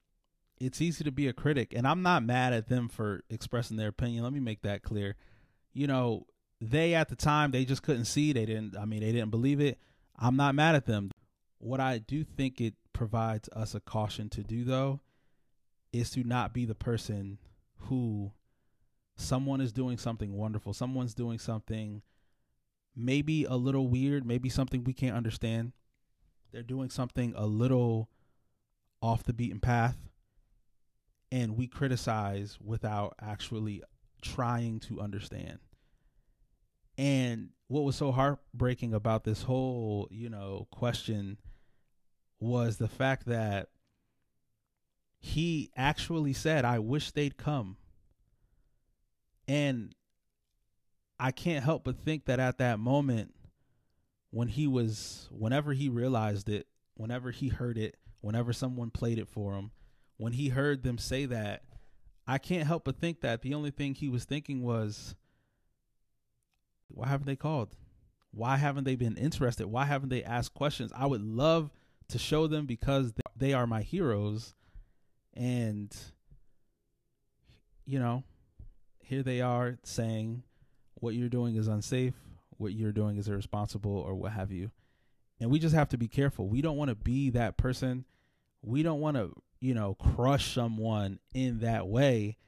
it's 0.61 0.81
easy 0.81 1.05
to 1.05 1.13
be 1.13 1.29
a 1.29 1.33
critic. 1.33 1.73
And 1.75 1.87
I'm 1.87 2.03
not 2.03 2.23
mad 2.23 2.53
at 2.53 2.69
them 2.69 2.89
for 2.89 3.23
expressing 3.29 3.77
their 3.77 3.89
opinion. 3.89 4.23
Let 4.25 4.33
me 4.33 4.41
make 4.41 4.63
that 4.63 4.83
clear. 4.83 5.17
You 5.73 5.87
know, 5.87 6.27
they 6.61 6.95
at 6.95 7.09
the 7.09 7.17
time, 7.17 7.51
they 7.51 7.65
just 7.65 7.83
couldn't 7.83 8.05
see. 8.07 8.33
They 8.33 8.47
didn't, 8.47 8.77
I 8.77 8.85
mean, 8.85 9.01
they 9.01 9.13
didn't 9.13 9.31
believe 9.31 9.61
it. 9.61 9.79
I'm 10.19 10.37
not 10.37 10.55
mad 10.55 10.75
at 10.75 10.87
them. 10.87 11.11
What 11.59 11.81
I 11.81 11.99
do 11.99 12.25
think 12.25 12.61
it 12.61 12.75
provides 12.93 13.49
us 13.55 13.75
a 13.75 13.81
caution 13.81 14.29
to 14.31 14.43
do, 14.43 14.65
though, 14.65 15.01
is 15.93 16.11
to 16.11 16.23
not 16.23 16.53
be 16.53 16.65
the 16.65 16.75
person 16.75 17.39
who 17.89 18.33
someone 19.17 19.61
is 19.61 19.73
doing 19.73 19.99
something 19.99 20.37
wonderful. 20.37 20.73
Someone's 20.73 21.15
doing 21.15 21.39
something 21.39 22.03
maybe 22.97 23.45
a 23.45 23.55
little 23.55 23.89
weird, 23.89 24.25
maybe 24.25 24.49
something 24.49 24.85
we 24.85 24.93
can't 24.93 25.17
understand 25.17 25.73
they're 26.55 26.63
doing 26.63 26.89
something 26.89 27.35
a 27.37 27.47
little 27.47 28.09
off 29.03 29.25
the 29.25 29.33
beaten 29.33 29.59
path 29.59 29.97
and 31.33 31.57
we 31.57 31.67
criticize 31.67 32.59
without 32.65 33.15
actually 33.21 33.83
trying 34.23 34.79
to 34.79 35.01
understand. 35.01 35.59
And 36.97 37.51
what 37.67 37.83
was 37.83 37.97
so 37.97 38.13
heartbreaking 38.13 38.95
about 38.95 39.25
this 39.25 39.43
whole, 39.43 40.07
you 40.13 40.31
know, 40.31 40.69
question 40.71 41.39
was 42.39 42.77
the 42.77 42.87
fact 42.87 43.27
that 43.27 43.69
he 45.19 45.71
actually 45.77 46.35
said, 46.35 46.65
I 46.65 46.79
wish 46.79 47.11
they'd 47.11 47.37
come. 47.37 47.79
And 49.49 49.93
I 51.19 51.33
can't 51.33 51.65
help 51.65 51.83
but 51.83 51.99
think 51.99 52.27
that 52.27 52.39
at 52.39 52.59
that 52.59 52.79
moment, 52.79 53.35
when 54.35 54.49
he 54.49 54.67
was 54.67 55.29
whenever 55.31 55.73
he 55.75 55.89
realized 55.89 56.49
it, 56.49 56.67
whenever 56.97 57.31
he 57.31 57.49
heard 57.49 57.79
it, 57.79 57.97
whenever 58.21 58.53
someone 58.53 58.91
played 58.91 59.17
it 59.17 59.29
for 59.29 59.55
him, 59.55 59.71
when 60.17 60.33
he 60.33 60.49
heard 60.49 60.83
them 60.83 60.99
say 60.99 61.25
that, 61.25 61.63
I 62.27 62.39
can't 62.39 62.67
help 62.67 62.83
but 62.85 62.99
think 62.99 63.21
that 63.21 63.43
the 63.43 63.55
only 63.55 63.71
thing 63.71 63.95
he 63.95 64.09
was 64.09 64.25
thinking 64.25 64.65
was 64.65 65.15
why 66.89 67.07
haven't 67.07 67.29
they 67.29 67.37
called? 67.37 67.77
Why 68.33 68.57
haven't 68.57 68.83
they 68.83 68.97
been 68.97 69.17
interested? 69.17 69.67
Why 69.67 69.85
haven't 69.85 70.09
they 70.09 70.25
asked 70.25 70.53
questions? 70.53 70.91
I 70.97 71.07
would 71.07 71.23
love 71.23 71.71
to 72.09 72.19
show 72.19 72.49
them 72.49 72.67
because 72.67 73.13
they 73.37 73.53
are 73.53 73.69
my 73.69 73.83
heroes 73.83 74.57
and 75.33 75.97
you 77.87 78.01
know, 78.01 78.25
here 78.99 79.23
they 79.23 79.41
are 79.41 79.79
saying 79.85 80.43
what 80.95 81.15
you're 81.15 81.29
doing 81.29 81.55
is 81.55 81.69
unsafe 81.69 82.15
what 82.65 82.73
you're 82.73 82.91
doing 82.91 83.17
is 83.19 83.29
irresponsible 83.29 83.97
or 83.97 84.15
what 84.17 84.33
have 84.33 84.51
you. 84.51 84.73
And 85.39 85.51
we 85.51 85.59
just 85.59 85.75
have 85.75 85.91
to 85.91 85.99
be 85.99 86.09
careful. 86.09 86.49
We 86.49 86.63
don't 86.63 86.77
want 86.77 86.89
to 86.89 86.95
be 86.97 87.31
that 87.31 87.57
person. 87.57 88.05
We 88.63 88.83
don't 88.83 89.01
want 89.01 89.17
to, 89.17 89.33
you 89.61 89.75
know, 89.75 89.95
crush 89.95 90.53
someone 90.55 91.21
in 91.35 91.61
that 91.61 91.87
way. 91.87 92.39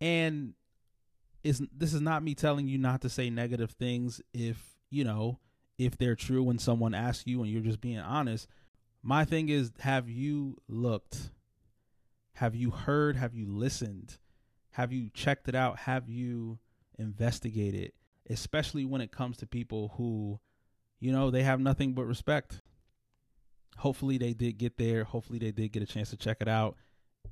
And 0.00 0.54
is 1.42 1.62
this 1.76 1.92
is 1.92 2.00
not 2.00 2.22
me 2.22 2.34
telling 2.34 2.68
you 2.68 2.78
not 2.78 3.00
to 3.02 3.08
say 3.08 3.28
negative 3.28 3.72
things 3.72 4.20
if, 4.32 4.76
you 4.90 5.04
know, 5.04 5.40
if 5.76 5.98
they're 5.98 6.14
true 6.14 6.42
when 6.42 6.58
someone 6.58 6.94
asks 6.94 7.26
you 7.26 7.42
and 7.42 7.50
you're 7.50 7.62
just 7.62 7.80
being 7.80 7.98
honest. 7.98 8.46
My 9.02 9.24
thing 9.24 9.48
is 9.48 9.72
have 9.80 10.08
you 10.08 10.56
looked? 10.68 11.30
Have 12.34 12.54
you 12.54 12.70
heard? 12.70 13.16
Have 13.16 13.34
you 13.34 13.46
listened? 13.48 14.18
Have 14.72 14.92
you 14.92 15.10
checked 15.12 15.48
it 15.48 15.54
out? 15.54 15.80
Have 15.80 16.08
you 16.08 16.58
investigated? 16.98 17.92
Especially 18.28 18.84
when 18.84 19.00
it 19.00 19.12
comes 19.12 19.36
to 19.38 19.46
people 19.46 19.92
who, 19.96 20.40
you 21.00 21.12
know, 21.12 21.30
they 21.30 21.42
have 21.42 21.60
nothing 21.60 21.92
but 21.92 22.04
respect. 22.04 22.62
Hopefully 23.78 24.18
they 24.18 24.32
did 24.32 24.58
get 24.58 24.78
there. 24.78 25.04
Hopefully 25.04 25.38
they 25.38 25.52
did 25.52 25.72
get 25.72 25.82
a 25.82 25.86
chance 25.86 26.10
to 26.10 26.16
check 26.16 26.38
it 26.40 26.48
out. 26.48 26.76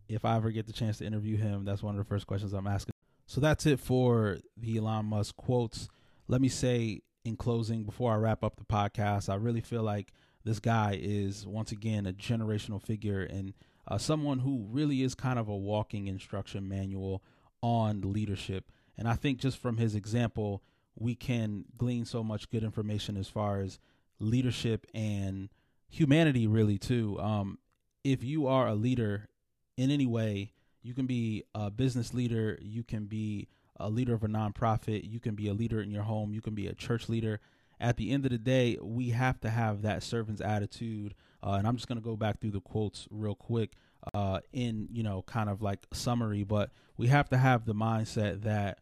If 0.08 0.24
I 0.24 0.36
ever 0.36 0.50
get 0.50 0.66
the 0.66 0.72
chance 0.72 0.98
to 0.98 1.06
interview 1.06 1.36
him, 1.36 1.64
that's 1.64 1.82
one 1.82 1.94
of 1.94 1.98
the 1.98 2.08
first 2.08 2.26
questions 2.26 2.52
I'm 2.52 2.66
asking. 2.66 2.92
So 3.26 3.40
that's 3.40 3.64
it 3.64 3.80
for 3.80 4.38
the 4.56 4.76
Elon 4.76 5.06
Musk 5.06 5.36
quotes. 5.36 5.88
Let 6.28 6.40
me 6.40 6.48
say 6.48 7.00
in 7.24 7.36
closing, 7.36 7.84
before 7.84 8.12
I 8.12 8.16
wrap 8.16 8.44
up 8.44 8.56
the 8.56 8.64
podcast, 8.64 9.30
I 9.30 9.36
really 9.36 9.62
feel 9.62 9.82
like 9.82 10.12
this 10.44 10.60
guy 10.60 10.98
is 11.00 11.46
once 11.46 11.72
again 11.72 12.06
a 12.06 12.12
generational 12.12 12.82
figure 12.82 13.22
and 13.22 13.54
uh, 13.88 13.96
someone 13.98 14.40
who 14.40 14.66
really 14.70 15.02
is 15.02 15.14
kind 15.14 15.38
of 15.38 15.48
a 15.48 15.56
walking 15.56 16.06
instruction 16.06 16.68
manual 16.68 17.22
on 17.62 18.12
leadership. 18.12 18.70
And 18.96 19.08
I 19.08 19.14
think 19.14 19.38
just 19.38 19.58
from 19.58 19.78
his 19.78 19.94
example, 19.94 20.62
we 20.96 21.14
can 21.14 21.64
glean 21.76 22.04
so 22.04 22.22
much 22.22 22.50
good 22.50 22.62
information 22.62 23.16
as 23.16 23.28
far 23.28 23.60
as 23.60 23.78
leadership 24.18 24.86
and 24.94 25.48
humanity, 25.88 26.46
really, 26.46 26.78
too. 26.78 27.18
Um, 27.20 27.58
if 28.02 28.22
you 28.22 28.46
are 28.46 28.68
a 28.68 28.74
leader 28.74 29.28
in 29.76 29.90
any 29.90 30.06
way, 30.06 30.52
you 30.82 30.94
can 30.94 31.06
be 31.06 31.44
a 31.54 31.70
business 31.70 32.14
leader, 32.14 32.58
you 32.60 32.82
can 32.82 33.06
be 33.06 33.48
a 33.76 33.88
leader 33.88 34.14
of 34.14 34.22
a 34.22 34.28
nonprofit, 34.28 35.10
you 35.10 35.18
can 35.18 35.34
be 35.34 35.48
a 35.48 35.54
leader 35.54 35.80
in 35.80 35.90
your 35.90 36.02
home, 36.02 36.32
you 36.32 36.40
can 36.40 36.54
be 36.54 36.66
a 36.66 36.74
church 36.74 37.08
leader. 37.08 37.40
At 37.80 37.96
the 37.96 38.12
end 38.12 38.24
of 38.24 38.30
the 38.30 38.38
day, 38.38 38.78
we 38.80 39.10
have 39.10 39.40
to 39.40 39.50
have 39.50 39.82
that 39.82 40.02
servant's 40.02 40.40
attitude. 40.40 41.14
Uh, 41.42 41.52
and 41.52 41.66
I'm 41.66 41.76
just 41.76 41.88
going 41.88 41.98
to 41.98 42.04
go 42.04 42.16
back 42.16 42.40
through 42.40 42.52
the 42.52 42.60
quotes 42.60 43.08
real 43.10 43.34
quick 43.34 43.72
uh, 44.12 44.40
in, 44.52 44.88
you 44.92 45.02
know, 45.02 45.22
kind 45.22 45.48
of 45.48 45.60
like 45.60 45.86
summary, 45.92 46.44
but 46.44 46.70
we 46.96 47.08
have 47.08 47.28
to 47.30 47.38
have 47.38 47.64
the 47.64 47.74
mindset 47.74 48.42
that 48.42 48.78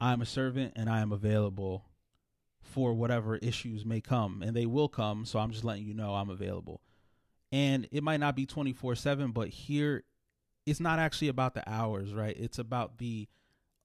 I'm 0.00 0.20
a 0.20 0.26
servant 0.26 0.74
and 0.76 0.88
I 0.88 1.00
am 1.00 1.12
available 1.12 1.84
for 2.60 2.92
whatever 2.92 3.36
issues 3.36 3.84
may 3.84 4.00
come, 4.00 4.42
and 4.42 4.54
they 4.54 4.66
will 4.66 4.88
come. 4.88 5.24
So 5.24 5.38
I'm 5.38 5.50
just 5.50 5.64
letting 5.64 5.84
you 5.84 5.94
know 5.94 6.14
I'm 6.14 6.30
available. 6.30 6.80
And 7.50 7.88
it 7.90 8.02
might 8.02 8.20
not 8.20 8.36
be 8.36 8.46
24 8.46 8.94
7, 8.94 9.32
but 9.32 9.48
here 9.48 10.04
it's 10.66 10.80
not 10.80 10.98
actually 10.98 11.28
about 11.28 11.54
the 11.54 11.68
hours, 11.68 12.12
right? 12.12 12.36
It's 12.38 12.58
about 12.58 12.98
the 12.98 13.26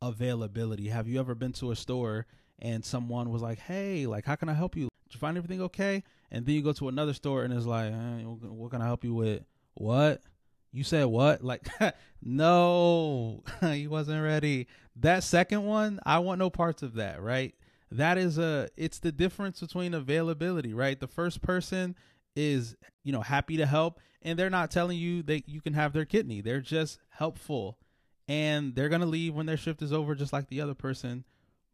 availability. 0.01 0.89
Have 0.89 1.07
you 1.07 1.19
ever 1.19 1.33
been 1.33 1.53
to 1.53 1.71
a 1.71 1.75
store 1.75 2.25
and 2.59 2.83
someone 2.83 3.29
was 3.29 3.41
like, 3.41 3.59
"Hey, 3.59 4.05
like, 4.05 4.25
how 4.25 4.35
can 4.35 4.49
I 4.49 4.53
help 4.53 4.75
you? 4.75 4.89
Did 5.07 5.15
you 5.15 5.19
find 5.19 5.37
everything 5.37 5.61
okay?" 5.61 6.03
And 6.29 6.45
then 6.45 6.55
you 6.55 6.61
go 6.61 6.73
to 6.73 6.89
another 6.89 7.13
store 7.13 7.43
and 7.43 7.53
it's 7.53 7.65
like, 7.65 7.91
hey, 7.91 8.23
"What 8.23 8.71
can 8.71 8.81
I 8.81 8.85
help 8.85 9.03
you 9.03 9.13
with?" 9.13 9.43
What? 9.75 10.21
You 10.73 10.83
said 10.83 11.05
what? 11.05 11.43
Like, 11.43 11.67
no, 12.21 13.43
he 13.61 13.87
wasn't 13.87 14.23
ready. 14.23 14.67
That 14.97 15.23
second 15.23 15.63
one, 15.65 15.99
I 16.05 16.19
want 16.19 16.39
no 16.39 16.49
parts 16.49 16.81
of 16.83 16.95
that, 16.95 17.21
right? 17.21 17.53
That 17.91 18.17
is 18.17 18.39
a, 18.39 18.69
it's 18.75 18.99
the 18.99 19.11
difference 19.11 19.59
between 19.59 19.93
availability, 19.93 20.73
right? 20.73 20.99
The 20.99 21.07
first 21.07 21.43
person 21.43 21.95
is, 22.35 22.75
you 23.03 23.13
know, 23.13 23.21
happy 23.21 23.55
to 23.57 23.67
help 23.67 23.99
and 24.23 24.37
they're 24.37 24.49
not 24.49 24.71
telling 24.71 24.97
you 24.97 25.21
that 25.23 25.47
you 25.47 25.61
can 25.61 25.73
have 25.73 25.93
their 25.93 26.05
kidney. 26.05 26.41
They're 26.41 26.59
just 26.59 26.97
helpful 27.09 27.77
and 28.27 28.73
they're 28.73 28.89
going 28.89 29.01
to 29.01 29.07
leave 29.07 29.35
when 29.35 29.45
their 29.45 29.57
shift 29.57 29.81
is 29.83 29.93
over, 29.93 30.15
just 30.15 30.33
like 30.33 30.47
the 30.47 30.61
other 30.61 30.73
person. 30.73 31.23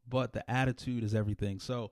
But 0.10 0.34
the 0.34 0.50
attitude 0.50 1.04
is 1.04 1.16
everything. 1.16 1.60
So, 1.60 1.92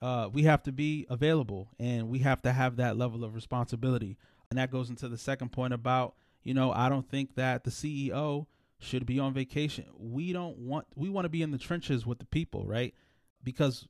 uh, 0.00 0.28
we 0.32 0.42
have 0.44 0.62
to 0.62 0.72
be 0.72 1.06
available 1.10 1.70
and 1.78 2.08
we 2.08 2.20
have 2.20 2.42
to 2.42 2.52
have 2.52 2.76
that 2.76 2.96
level 2.96 3.24
of 3.24 3.34
responsibility. 3.34 4.16
And 4.50 4.58
that 4.58 4.70
goes 4.70 4.88
into 4.88 5.08
the 5.08 5.18
second 5.18 5.52
point 5.52 5.74
about 5.74 6.14
you 6.46 6.54
know, 6.54 6.70
I 6.70 6.88
don't 6.88 7.10
think 7.10 7.34
that 7.34 7.64
the 7.64 7.72
CEO 7.72 8.46
should 8.78 9.04
be 9.04 9.18
on 9.18 9.34
vacation. 9.34 9.84
We 9.98 10.32
don't 10.32 10.56
want 10.58 10.86
we 10.94 11.08
want 11.08 11.24
to 11.24 11.28
be 11.28 11.42
in 11.42 11.50
the 11.50 11.58
trenches 11.58 12.06
with 12.06 12.20
the 12.20 12.24
people, 12.24 12.64
right? 12.64 12.94
Because 13.42 13.88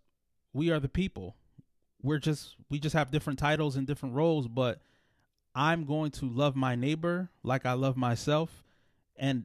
we 0.54 0.70
are 0.70 0.80
the 0.80 0.88
people. 0.88 1.36
We're 2.02 2.18
just 2.18 2.56
we 2.70 2.78
just 2.78 2.94
have 2.94 3.10
different 3.10 3.38
titles 3.38 3.76
and 3.76 3.86
different 3.86 4.14
roles, 4.14 4.48
but 4.48 4.80
I'm 5.54 5.84
going 5.84 6.12
to 6.12 6.30
love 6.30 6.56
my 6.56 6.76
neighbor 6.76 7.28
like 7.42 7.66
I 7.66 7.74
love 7.74 7.98
myself, 7.98 8.64
and 9.16 9.44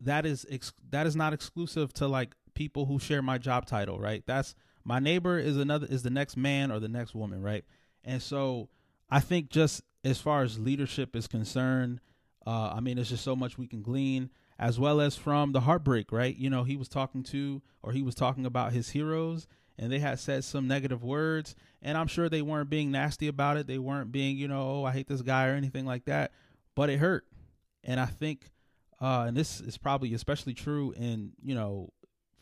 that 0.00 0.24
is 0.24 0.46
ex- 0.48 0.72
that 0.90 1.08
is 1.08 1.16
not 1.16 1.32
exclusive 1.32 1.92
to 1.94 2.06
like 2.06 2.36
people 2.54 2.86
who 2.86 3.00
share 3.00 3.20
my 3.20 3.36
job 3.36 3.66
title, 3.66 3.98
right? 3.98 4.22
That's 4.26 4.54
my 4.84 5.00
neighbor 5.00 5.40
is 5.40 5.56
another 5.56 5.88
is 5.90 6.04
the 6.04 6.10
next 6.10 6.36
man 6.36 6.70
or 6.70 6.78
the 6.78 6.86
next 6.86 7.16
woman, 7.16 7.42
right? 7.42 7.64
And 8.04 8.22
so 8.22 8.68
I 9.10 9.18
think 9.18 9.50
just 9.50 9.82
as 10.04 10.20
far 10.20 10.44
as 10.44 10.60
leadership 10.60 11.16
is 11.16 11.26
concerned, 11.26 11.98
uh, 12.46 12.72
I 12.74 12.80
mean, 12.80 12.96
there's 12.96 13.10
just 13.10 13.24
so 13.24 13.36
much 13.36 13.58
we 13.58 13.66
can 13.66 13.82
glean, 13.82 14.30
as 14.58 14.78
well 14.78 15.00
as 15.00 15.16
from 15.16 15.52
the 15.52 15.60
heartbreak, 15.60 16.12
right? 16.12 16.36
You 16.36 16.50
know, 16.50 16.64
he 16.64 16.76
was 16.76 16.88
talking 16.88 17.22
to, 17.24 17.62
or 17.82 17.92
he 17.92 18.02
was 18.02 18.14
talking 18.14 18.46
about 18.46 18.72
his 18.72 18.90
heroes, 18.90 19.46
and 19.78 19.90
they 19.90 19.98
had 19.98 20.20
said 20.20 20.44
some 20.44 20.68
negative 20.68 21.02
words, 21.02 21.54
and 21.82 21.98
I'm 21.98 22.06
sure 22.06 22.28
they 22.28 22.42
weren't 22.42 22.70
being 22.70 22.90
nasty 22.90 23.28
about 23.28 23.56
it. 23.56 23.66
They 23.66 23.78
weren't 23.78 24.12
being, 24.12 24.36
you 24.36 24.46
know, 24.46 24.62
oh, 24.62 24.84
I 24.84 24.92
hate 24.92 25.08
this 25.08 25.22
guy 25.22 25.48
or 25.48 25.54
anything 25.54 25.86
like 25.86 26.04
that, 26.04 26.32
but 26.74 26.90
it 26.90 26.98
hurt. 26.98 27.24
And 27.82 27.98
I 27.98 28.06
think, 28.06 28.50
uh, 29.00 29.24
and 29.28 29.36
this 29.36 29.60
is 29.60 29.76
probably 29.76 30.14
especially 30.14 30.54
true 30.54 30.92
in, 30.96 31.32
you 31.42 31.54
know, 31.54 31.90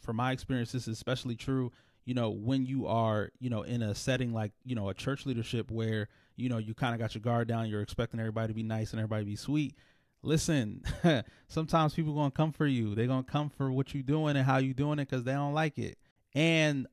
from 0.01 0.17
my 0.17 0.33
experience, 0.33 0.73
this 0.73 0.89
is 0.89 0.95
especially 0.95 1.37
true, 1.37 1.73
you 2.05 2.15
know, 2.15 2.31
when 2.31 2.67
you 2.67 2.87
are, 2.87 3.31
you 3.39 3.49
know, 3.49 3.63
in 3.63 3.83
a 3.83 3.95
setting 3.95 4.33
like, 4.33 4.53
you 4.65 4.75
know, 4.75 4.89
a 4.89 4.95
church 4.95 5.25
leadership 5.27 5.71
where, 5.71 6.09
you 6.37 6.49
know, 6.49 6.59
you 6.59 6.75
kind 6.75 6.95
of 6.95 7.01
got 7.01 7.15
your 7.15 7.23
guard 7.23 7.49
down, 7.49 7.69
you're 7.69 7.83
expecting 7.83 8.21
everybody 8.21 8.49
to 8.49 8.55
be 8.55 8.63
nice 8.63 8.93
and 8.93 9.01
everybody 9.01 9.23
to 9.23 9.31
be 9.31 9.37
sweet 9.37 9.77
listen 10.23 10.83
sometimes 11.49 11.95
people 11.95 12.15
gonna 12.15 12.31
come 12.31 12.53
for 12.53 12.67
you. 12.67 12.95
They're 12.95 13.07
gonna 13.07 13.23
come 13.25 13.51
for 13.51 13.73
what 13.73 13.95
you 13.95 14.03
doing 14.03 14.37
and 14.37 14.47
how 14.47 14.59
you 14.59 14.75
doing 14.75 14.99
it 14.99 15.09
because 15.09 15.25
they 15.25 15.33
don't 15.33 15.55
like 15.55 15.79
it. 15.79 15.99
And 16.35 16.87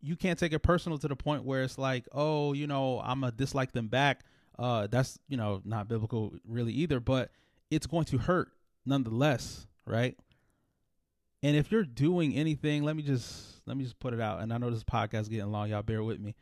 you 0.00 0.16
can't 0.16 0.38
take 0.38 0.52
it 0.52 0.60
personal 0.60 0.98
to 0.98 1.08
the 1.08 1.16
point 1.16 1.44
where 1.44 1.62
it's 1.62 1.78
like 1.78 2.06
oh 2.12 2.52
you 2.52 2.66
know 2.66 3.00
i'm 3.00 3.20
gonna 3.20 3.32
dislike 3.32 3.72
them 3.72 3.88
back. 3.88 4.22
Uh 4.58 4.86
that's 4.86 5.18
you 5.28 5.36
know 5.36 5.60
not 5.64 5.88
biblical 5.88 6.32
really 6.46 6.72
either 6.72 7.00
but 7.00 7.30
it's 7.70 7.86
going 7.86 8.04
to 8.06 8.18
hurt 8.18 8.50
nonetheless 8.86 9.66
right? 9.86 10.16
And 11.42 11.56
if 11.56 11.70
you're 11.70 11.84
doing 11.84 12.34
anything 12.34 12.84
let 12.84 12.96
me 12.96 13.02
just 13.02 13.60
let 13.66 13.76
me 13.76 13.84
just 13.84 13.98
put 13.98 14.14
it 14.14 14.20
out. 14.20 14.40
And 14.40 14.52
i 14.52 14.58
know 14.58 14.70
this 14.70 14.84
podcast 14.84 15.28
getting 15.28 15.52
long 15.52 15.68
y'all 15.68 15.82
bear 15.82 16.02
with 16.02 16.20
me. 16.20 16.34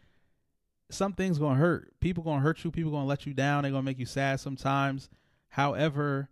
Some 0.90 1.14
things 1.14 1.38
gonna 1.38 1.58
hurt. 1.58 1.92
People 2.00 2.22
gonna 2.22 2.42
hurt 2.42 2.62
you. 2.64 2.70
People 2.70 2.92
gonna 2.92 3.06
let 3.06 3.26
you 3.26 3.34
down. 3.34 3.62
They're 3.62 3.72
gonna 3.72 3.82
make 3.82 3.98
you 3.98 4.06
sad 4.06 4.40
sometimes 4.40 5.08
However, 5.52 6.30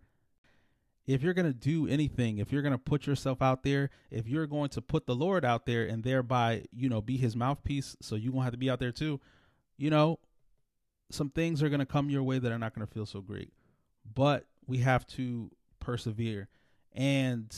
if 1.05 1.21
you're 1.21 1.35
going 1.35 1.45
to 1.45 1.53
do 1.53 1.87
anything, 1.87 2.39
if 2.39 2.51
you're 2.51 2.63
going 2.63 2.71
to 2.71 2.79
put 2.79 3.05
yourself 3.05 3.39
out 3.39 3.61
there, 3.61 3.91
if 4.09 4.27
you're 4.27 4.47
going 4.47 4.69
to 4.69 4.81
put 4.81 5.05
the 5.05 5.13
Lord 5.13 5.45
out 5.45 5.67
there 5.67 5.85
and 5.85 6.03
thereby, 6.03 6.65
you 6.71 6.89
know, 6.89 7.01
be 7.01 7.17
his 7.17 7.35
mouthpiece, 7.35 7.95
so 8.01 8.15
you're 8.15 8.31
going 8.31 8.41
to 8.41 8.45
have 8.45 8.53
to 8.53 8.57
be 8.57 8.71
out 8.71 8.79
there 8.79 8.91
too, 8.91 9.19
you 9.77 9.91
know, 9.91 10.17
some 11.11 11.29
things 11.29 11.61
are 11.61 11.69
going 11.69 11.81
to 11.81 11.85
come 11.85 12.09
your 12.09 12.23
way 12.23 12.39
that 12.39 12.51
are 12.51 12.57
not 12.57 12.73
going 12.73 12.87
to 12.87 12.91
feel 12.91 13.05
so 13.05 13.21
great. 13.21 13.53
But 14.11 14.47
we 14.65 14.79
have 14.79 15.05
to 15.09 15.51
persevere. 15.79 16.49
And 16.91 17.55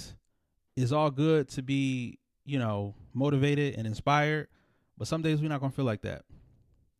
it's 0.76 0.92
all 0.92 1.12
good 1.12 1.48
to 1.52 1.62
be, 1.62 2.20
you 2.44 2.60
know, 2.60 2.94
motivated 3.14 3.76
and 3.76 3.88
inspired, 3.88 4.50
but 4.98 5.08
some 5.08 5.22
days 5.22 5.42
we're 5.42 5.48
not 5.48 5.62
going 5.62 5.72
to 5.72 5.76
feel 5.78 5.86
like 5.86 6.02
that. 6.02 6.24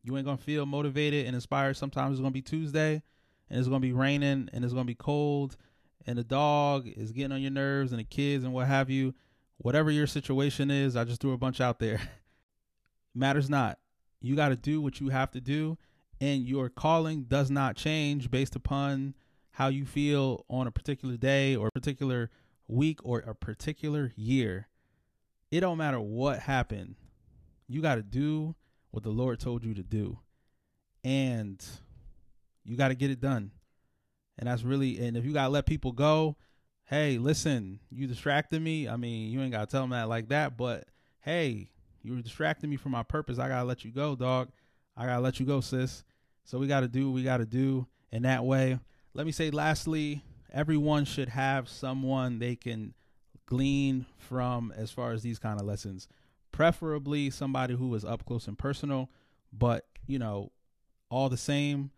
You 0.02 0.16
ain't 0.16 0.24
going 0.24 0.38
to 0.38 0.42
feel 0.42 0.64
motivated 0.64 1.26
and 1.26 1.34
inspired. 1.34 1.76
Sometimes 1.76 2.12
it's 2.12 2.20
going 2.22 2.32
to 2.32 2.34
be 2.34 2.40
Tuesday 2.40 3.02
and 3.54 3.60
it's 3.60 3.68
gonna 3.68 3.78
be 3.78 3.92
raining 3.92 4.48
and 4.52 4.64
it's 4.64 4.74
gonna 4.74 4.84
be 4.84 4.96
cold 4.96 5.56
and 6.08 6.18
the 6.18 6.24
dog 6.24 6.88
is 6.88 7.12
getting 7.12 7.30
on 7.30 7.40
your 7.40 7.52
nerves 7.52 7.92
and 7.92 8.00
the 8.00 8.04
kids 8.04 8.42
and 8.42 8.52
what 8.52 8.66
have 8.66 8.90
you, 8.90 9.14
whatever 9.58 9.92
your 9.92 10.08
situation 10.08 10.72
is, 10.72 10.96
I 10.96 11.04
just 11.04 11.20
threw 11.20 11.32
a 11.32 11.38
bunch 11.38 11.60
out 11.60 11.78
there. 11.78 12.00
Matters 13.14 13.48
not. 13.48 13.78
You 14.20 14.34
got 14.34 14.48
to 14.48 14.56
do 14.56 14.80
what 14.80 14.98
you 14.98 15.10
have 15.10 15.30
to 15.30 15.40
do, 15.40 15.78
and 16.20 16.48
your 16.48 16.68
calling 16.68 17.24
does 17.24 17.48
not 17.48 17.76
change 17.76 18.28
based 18.28 18.56
upon 18.56 19.14
how 19.52 19.68
you 19.68 19.86
feel 19.86 20.44
on 20.50 20.66
a 20.66 20.72
particular 20.72 21.16
day 21.16 21.54
or 21.54 21.68
a 21.68 21.72
particular 21.72 22.32
week 22.66 22.98
or 23.04 23.20
a 23.20 23.36
particular 23.36 24.12
year. 24.16 24.66
It 25.52 25.60
don't 25.60 25.78
matter 25.78 26.00
what 26.00 26.40
happened. 26.40 26.96
You 27.68 27.82
got 27.82 27.94
to 27.94 28.02
do 28.02 28.56
what 28.90 29.04
the 29.04 29.10
Lord 29.10 29.38
told 29.38 29.64
you 29.64 29.74
to 29.74 29.82
do. 29.84 30.18
And 31.04 31.64
you 32.64 32.76
got 32.76 32.88
to 32.88 32.94
get 32.94 33.10
it 33.10 33.20
done. 33.20 33.50
And 34.38 34.48
that's 34.48 34.62
really, 34.62 34.98
and 34.98 35.16
if 35.16 35.24
you 35.24 35.32
got 35.32 35.44
to 35.44 35.50
let 35.50 35.66
people 35.66 35.92
go, 35.92 36.36
hey, 36.84 37.18
listen, 37.18 37.80
you 37.90 38.06
distracted 38.06 38.60
me. 38.60 38.88
I 38.88 38.96
mean, 38.96 39.30
you 39.30 39.40
ain't 39.40 39.52
got 39.52 39.68
to 39.68 39.72
tell 39.72 39.82
them 39.82 39.90
that 39.90 40.08
like 40.08 40.28
that, 40.28 40.56
but 40.56 40.84
hey, 41.20 41.70
you 42.02 42.14
were 42.14 42.20
distracting 42.20 42.68
me 42.68 42.76
from 42.76 42.92
my 42.92 43.02
purpose. 43.02 43.38
I 43.38 43.48
got 43.48 43.60
to 43.60 43.64
let 43.64 43.84
you 43.84 43.90
go, 43.90 44.14
dog. 44.14 44.50
I 44.96 45.06
got 45.06 45.16
to 45.16 45.22
let 45.22 45.40
you 45.40 45.46
go, 45.46 45.60
sis. 45.60 46.04
So 46.44 46.58
we 46.58 46.66
got 46.66 46.80
to 46.80 46.88
do 46.88 47.08
what 47.08 47.14
we 47.14 47.22
got 47.22 47.38
to 47.38 47.46
do 47.46 47.86
in 48.12 48.22
that 48.22 48.44
way. 48.44 48.78
Let 49.14 49.26
me 49.26 49.32
say, 49.32 49.50
lastly, 49.50 50.22
everyone 50.52 51.04
should 51.04 51.30
have 51.30 51.68
someone 51.68 52.38
they 52.38 52.56
can 52.56 52.94
glean 53.46 54.06
from 54.18 54.72
as 54.76 54.90
far 54.90 55.12
as 55.12 55.22
these 55.22 55.38
kind 55.38 55.60
of 55.60 55.66
lessons. 55.66 56.08
Preferably 56.52 57.30
somebody 57.30 57.74
who 57.74 57.94
is 57.94 58.04
up 58.04 58.24
close 58.26 58.46
and 58.46 58.58
personal, 58.58 59.10
but 59.52 59.86
you 60.06 60.18
know, 60.18 60.52
all 61.10 61.28
the 61.28 61.36
same, 61.36 61.90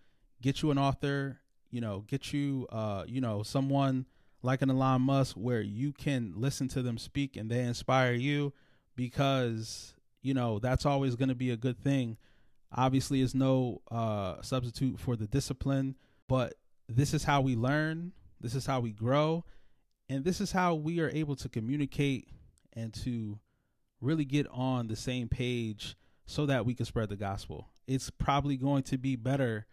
get 0.43 0.62
you 0.62 0.70
an 0.70 0.78
author, 0.78 1.41
you 1.70 1.80
know, 1.80 2.05
get 2.07 2.32
you, 2.32 2.66
uh, 2.70 3.05
you 3.07 3.20
know, 3.20 3.43
someone 3.43 4.07
like 4.43 4.62
an 4.62 4.70
Elon 4.70 5.03
Musk 5.03 5.37
where 5.37 5.61
you 5.61 5.93
can 5.93 6.34
listen 6.37 6.68
to 6.68 6.82
them 6.82 6.99
speak 6.99 7.37
and 7.37 7.51
they 7.51 7.61
inspire 7.61 8.12
you 8.12 8.53
because, 8.95 9.95
you 10.22 10.34
know, 10.34 10.59
that's 10.59 10.87
always 10.87 11.16
going 11.16 11.28
to 11.28 11.34
be 11.34 11.51
a 11.51 11.57
good 11.57 11.82
thing. 11.82 12.16
Obviously, 12.72 13.20
is 13.20 13.34
no 13.34 13.80
uh, 13.91 14.41
substitute 14.43 14.99
for 14.99 15.16
the 15.16 15.26
discipline, 15.26 15.97
but 16.28 16.55
this 16.89 17.14
is 17.14 17.24
how 17.24 17.41
we 17.41 17.57
learn. 17.57 18.12
This 18.41 18.55
is 18.55 18.66
how 18.66 18.80
we 18.80 18.93
grow. 18.93 19.45
And 20.09 20.24
this 20.24 20.41
is 20.41 20.53
how 20.53 20.74
we 20.74 21.01
are 21.01 21.11
able 21.11 21.37
to 21.37 21.49
communicate 21.49 22.28
and 22.72 22.93
to 23.05 23.39
really 24.01 24.24
get 24.24 24.47
on 24.51 24.89
the 24.89 24.97
same 24.97 25.28
page 25.28 25.97
so 26.26 26.47
that 26.47 26.66
we 26.66 26.74
can 26.74 26.87
spread 26.87 27.09
the 27.09 27.16
gospel. 27.16 27.68
It's 27.87 28.11
probably 28.11 28.57
going 28.57 28.82
to 28.84 28.99
be 28.99 29.16
better 29.16 29.66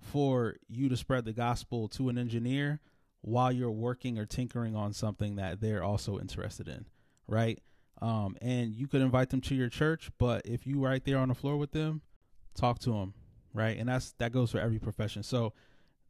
for 0.00 0.56
you 0.68 0.88
to 0.88 0.96
spread 0.96 1.24
the 1.24 1.32
gospel 1.32 1.88
to 1.88 2.08
an 2.08 2.18
engineer 2.18 2.80
while 3.22 3.52
you're 3.52 3.70
working 3.70 4.18
or 4.18 4.26
tinkering 4.26 4.74
on 4.74 4.92
something 4.92 5.36
that 5.36 5.60
they're 5.60 5.82
also 5.82 6.18
interested 6.18 6.68
in, 6.68 6.86
right? 7.26 7.60
Um, 8.00 8.36
and 8.40 8.74
you 8.74 8.86
could 8.88 9.02
invite 9.02 9.28
them 9.30 9.42
to 9.42 9.54
your 9.54 9.68
church, 9.68 10.10
but 10.18 10.46
if 10.46 10.66
you 10.66 10.82
right 10.82 11.04
there 11.04 11.18
on 11.18 11.28
the 11.28 11.34
floor 11.34 11.56
with 11.56 11.72
them, 11.72 12.00
talk 12.54 12.78
to 12.80 12.92
them, 12.92 13.14
right? 13.52 13.76
And 13.76 13.88
that's 13.88 14.12
that 14.18 14.32
goes 14.32 14.50
for 14.50 14.58
every 14.58 14.78
profession. 14.78 15.22
So 15.22 15.52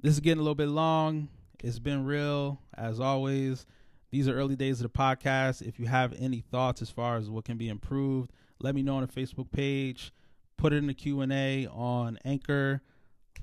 this 0.01 0.15
is 0.15 0.21
getting 0.21 0.39
a 0.39 0.43
little 0.43 0.55
bit 0.55 0.69
long. 0.69 1.29
It's 1.63 1.81
been 1.81 2.05
real 2.05 2.61
as 2.77 3.01
always. 3.01 3.67
These 4.11 4.29
are 4.29 4.35
early 4.35 4.57
days 4.57 4.81
of 4.81 4.93
the 4.93 4.99
podcast. 4.99 5.63
If 5.63 5.79
you 5.79 5.87
have 5.87 6.15
any 6.19 6.41
thoughts 6.41 6.81
as 6.81 6.91
far 6.91 7.17
as 7.17 7.29
what 7.29 7.45
can 7.45 7.57
be 7.57 7.69
improved, 7.69 8.33
let 8.61 8.75
me 8.75 8.83
know 8.83 8.97
on 8.97 9.07
the 9.07 9.09
Facebook 9.09 9.51
page. 9.51 10.13
Put 10.57 10.73
it 10.73 10.77
in 10.77 10.87
the 10.87 10.95
Q 10.95 11.21
and 11.21 11.33
A 11.33 11.67
on 11.67 12.19
Anchor. 12.25 12.83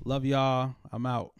Love 0.04 0.24
y'all. 0.24 0.74
I'm 0.92 1.06
out. 1.06 1.32